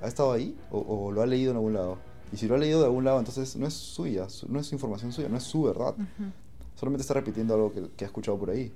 [0.01, 0.57] ¿Ha estado ahí?
[0.71, 1.97] ¿O, o lo ha leído en algún lado?
[2.33, 4.71] Y si lo ha leído de algún lado, entonces no es suya, su- no es
[4.73, 5.93] información suya, no es su verdad.
[5.93, 6.31] Ujú.
[6.79, 8.71] Solamente está repitiendo algo que, que ha escuchado por ahí,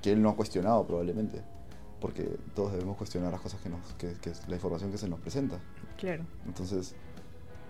[0.00, 1.42] que él no ha cuestionado probablemente.
[2.00, 2.22] Porque
[2.54, 3.80] todos debemos cuestionar las cosas que nos...
[3.94, 5.58] que, que es la información que se nos presenta.
[5.98, 6.24] Claro.
[6.46, 6.94] Entonces,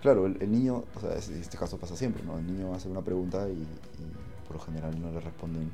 [0.02, 2.38] claro, el, el niño, o sea, en este caso pasa siempre, ¿no?
[2.38, 5.70] El niño hace una pregunta y, y por lo general no le responden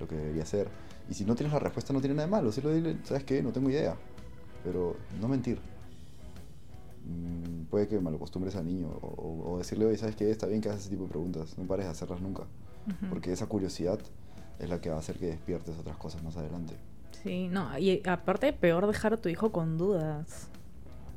[0.00, 0.68] lo que debería hacer.
[1.10, 2.50] Y si no tienes la respuesta, no tiene nada de malo.
[2.52, 3.42] Solo dile, ¿sabes qué?
[3.42, 3.96] No tengo idea.
[4.62, 5.58] Pero no mentir.
[7.06, 10.30] Mm, puede que malacostumbres al niño o, o- o decirle, oye, ¿sabes qué?
[10.30, 11.58] Está bien que hagas ese tipo de preguntas.
[11.58, 12.44] No pares de hacerlas nunca.
[12.86, 13.06] Ujú.
[13.10, 13.98] Porque esa curiosidad
[14.58, 16.74] es la que va a hacer que despiertes otras cosas más adelante.
[17.22, 20.48] Sí, no, y aparte peor dejar a tu hijo con dudas.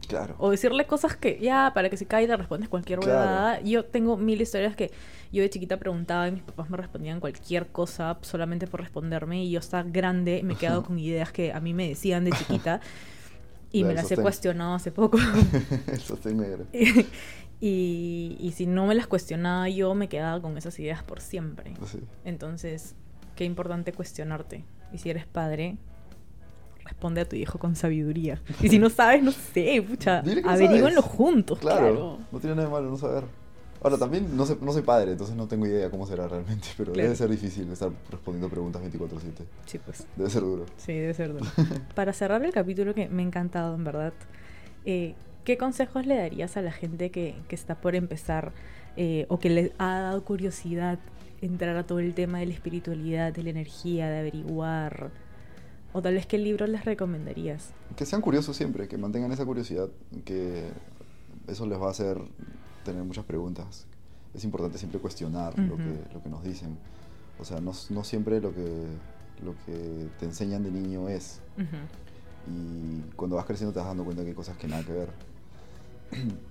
[0.08, 0.36] Claro.
[0.40, 3.20] O decirle cosas que, ya, para que se caiga le respondes cualquier Claro.
[3.20, 3.62] huevada.
[3.62, 4.90] Yo tengo mil historias que
[5.34, 9.44] yo de chiquita preguntaba y mis papás me respondían cualquier cosa solamente por responderme.
[9.44, 12.32] Y yo hasta grande me he quedado con ideas que a mí me decían de
[12.32, 12.80] chiquita.
[13.70, 15.18] Y me las he cuestionado hace poco.
[16.00, 16.66] Sostén negro.
[16.74, 17.06] y,
[17.60, 21.74] y si no me las cuestionaba yo, me quedaba con esas ideas por siempre.
[21.86, 22.00] Sí.
[22.26, 22.94] Entonces,
[23.36, 24.64] qué importante cuestionarte.
[24.94, 25.78] Y si eres padre,
[26.86, 28.42] responde a tu hijo con sabiduría.
[28.62, 32.18] Y si no sabes, no sé, pucha, averíguenlo juntos, Claro, claro.
[32.32, 33.24] no tiene nada de malo no saber.
[33.84, 36.94] Ahora, también no, sé, no soy padre, entonces no tengo idea cómo será realmente, pero
[36.94, 37.04] Claro.
[37.04, 39.46] debe ser difícil estar respondiendo preguntas 24/7.
[39.68, 40.08] Sí, pues.
[40.16, 40.66] Debe ser duro.
[40.78, 41.46] Sí, debe ser duro.
[41.96, 44.14] Para cerrar el capítulo que me ha encantado, en verdad,
[44.86, 45.14] eh,
[45.48, 48.52] ¿qué consejos le darías a la gente que, que está por empezar
[48.98, 51.00] eh, o que le ha dado curiosidad
[51.42, 55.10] entrar a todo el tema de la espiritualidad, de la energía, de averiguar?
[55.94, 57.70] O tal vez qué libro les recomendarías.
[57.96, 59.88] Que sean curiosos siempre, que mantengan esa curiosidad,
[60.26, 60.66] que
[61.48, 62.18] eso les va a hacer
[62.84, 63.86] tener muchas preguntas.
[64.34, 65.78] Es importante siempre cuestionar lo, Ujú.
[65.78, 66.78] que, lo que nos dicen.
[67.40, 68.84] O sea, no, no siempre lo que,
[69.46, 71.40] lo que te enseñan de niño es.
[71.56, 71.78] Ujú.
[72.54, 75.27] Y cuando vas creciendo te vas dando cuenta que hay cosas que nada que ver.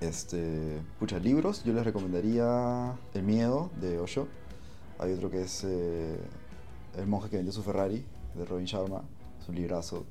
[0.00, 4.26] Este, pucha, libros, yo les recomendaría El miedo de Osho.
[4.98, 6.18] Hay otro que es eh,
[6.98, 8.04] El monje que vendió su Ferrari
[8.34, 9.02] de Robin Sharma.
[9.40, 10.04] Es un librazo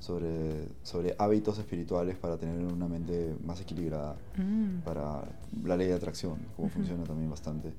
[0.00, 4.16] sobre, sobre hábitos espirituales para tener una mente más equilibrada.
[4.36, 4.80] Mm.
[4.84, 5.22] Para
[5.64, 7.72] la ley de atracción, cómo funciona también bastante.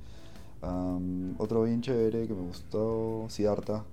[1.38, 3.86] Otro bien chévere que me gustó, Siddhartha.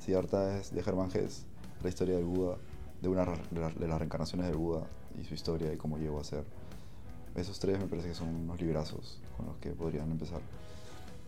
[0.00, 1.46] Siddhartha es de Hermann Hesse,
[1.82, 2.56] la historia del Buda,
[3.04, 4.82] de una de, la- de las reencarnaciones del Buda
[5.20, 6.44] y su historia y cómo llegó a ser.
[7.36, 10.40] Esos tres me parece que son unos librazos con los que podrían empezar.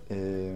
[0.08, 0.54] Eh,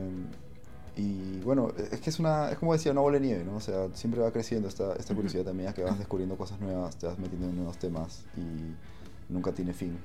[0.96, 3.56] y bueno, es que es una, es como decía, una bola de nieve, ¿no?
[3.56, 6.96] O sea, siempre va creciendo esta, esta curiosidad también, a que vas descubriendo cosas nuevas,
[6.96, 9.98] te vas metiendo en nuevos temas y nunca tiene fin.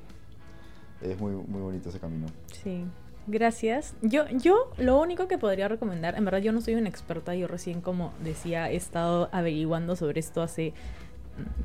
[1.01, 2.28] Es muy, muy bonito ese camino.
[2.63, 2.86] Sí,
[3.28, 3.93] gracias.
[4.01, 7.47] Yo, yo lo único que podría recomendar, en verdad yo no soy una experta, yo
[7.47, 10.74] recién como decía he estado averiguando sobre esto hace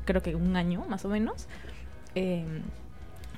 [0.05, 1.47] creo que un año más o menos.
[2.15, 2.45] Eh,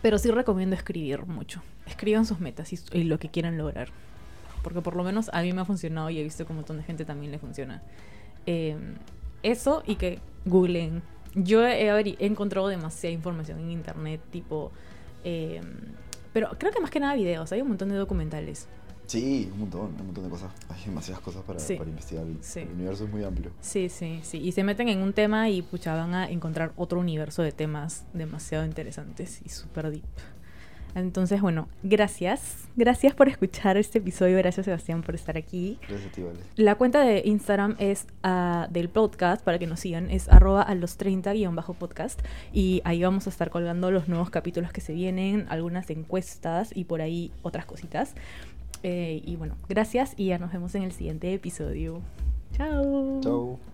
[0.01, 1.61] pero sí recomiendo escribir mucho.
[1.85, 3.89] Escriban sus metas y, y lo que quieran lograr.
[4.61, 6.77] Porque por lo menos a mí me ha funcionado y he visto que un montón
[6.77, 7.81] de gente también le funciona.
[8.45, 8.77] Eh,
[9.43, 11.03] eso y que googleen.
[11.35, 14.71] Yo he, he encontrado demasiada información en internet, tipo...
[15.23, 15.61] eh,
[16.31, 18.67] pero creo que más que nada videos, hay un montón de documentales.
[19.07, 20.51] Sí, un montón, un montón de cosas.
[20.69, 21.75] Hay demasiadas cosas para, Sí.
[21.75, 22.25] para investigar.
[22.25, 22.59] El, Sí.
[22.61, 23.51] el universo es muy amplio.
[23.61, 24.37] Sí, sí, sí.
[24.39, 28.05] Y se meten en un tema y pucha, van a encontrar otro universo de temas
[28.13, 30.03] demasiado interesantes y súper deep.
[30.95, 32.67] Entonces, bueno, gracias.
[32.75, 34.37] Gracias por escuchar este episodio.
[34.37, 35.79] Gracias, Sebastián, por estar aquí.
[35.89, 36.39] Gracias a ti, Vale.
[36.55, 40.75] La cuenta de Instagram es ah, del podcast, para que nos sigan, es arroba a
[40.75, 42.21] los 30 guion bajo podcast.
[42.51, 46.83] Y ahí vamos a estar colgando los nuevos capítulos que se vienen, algunas encuestas y
[46.83, 48.13] por ahí otras cositas.
[48.83, 52.01] Eh, y bueno, gracias y ya nos vemos en el siguiente episodio.
[52.51, 53.21] Chao.
[53.21, 53.72] Chao.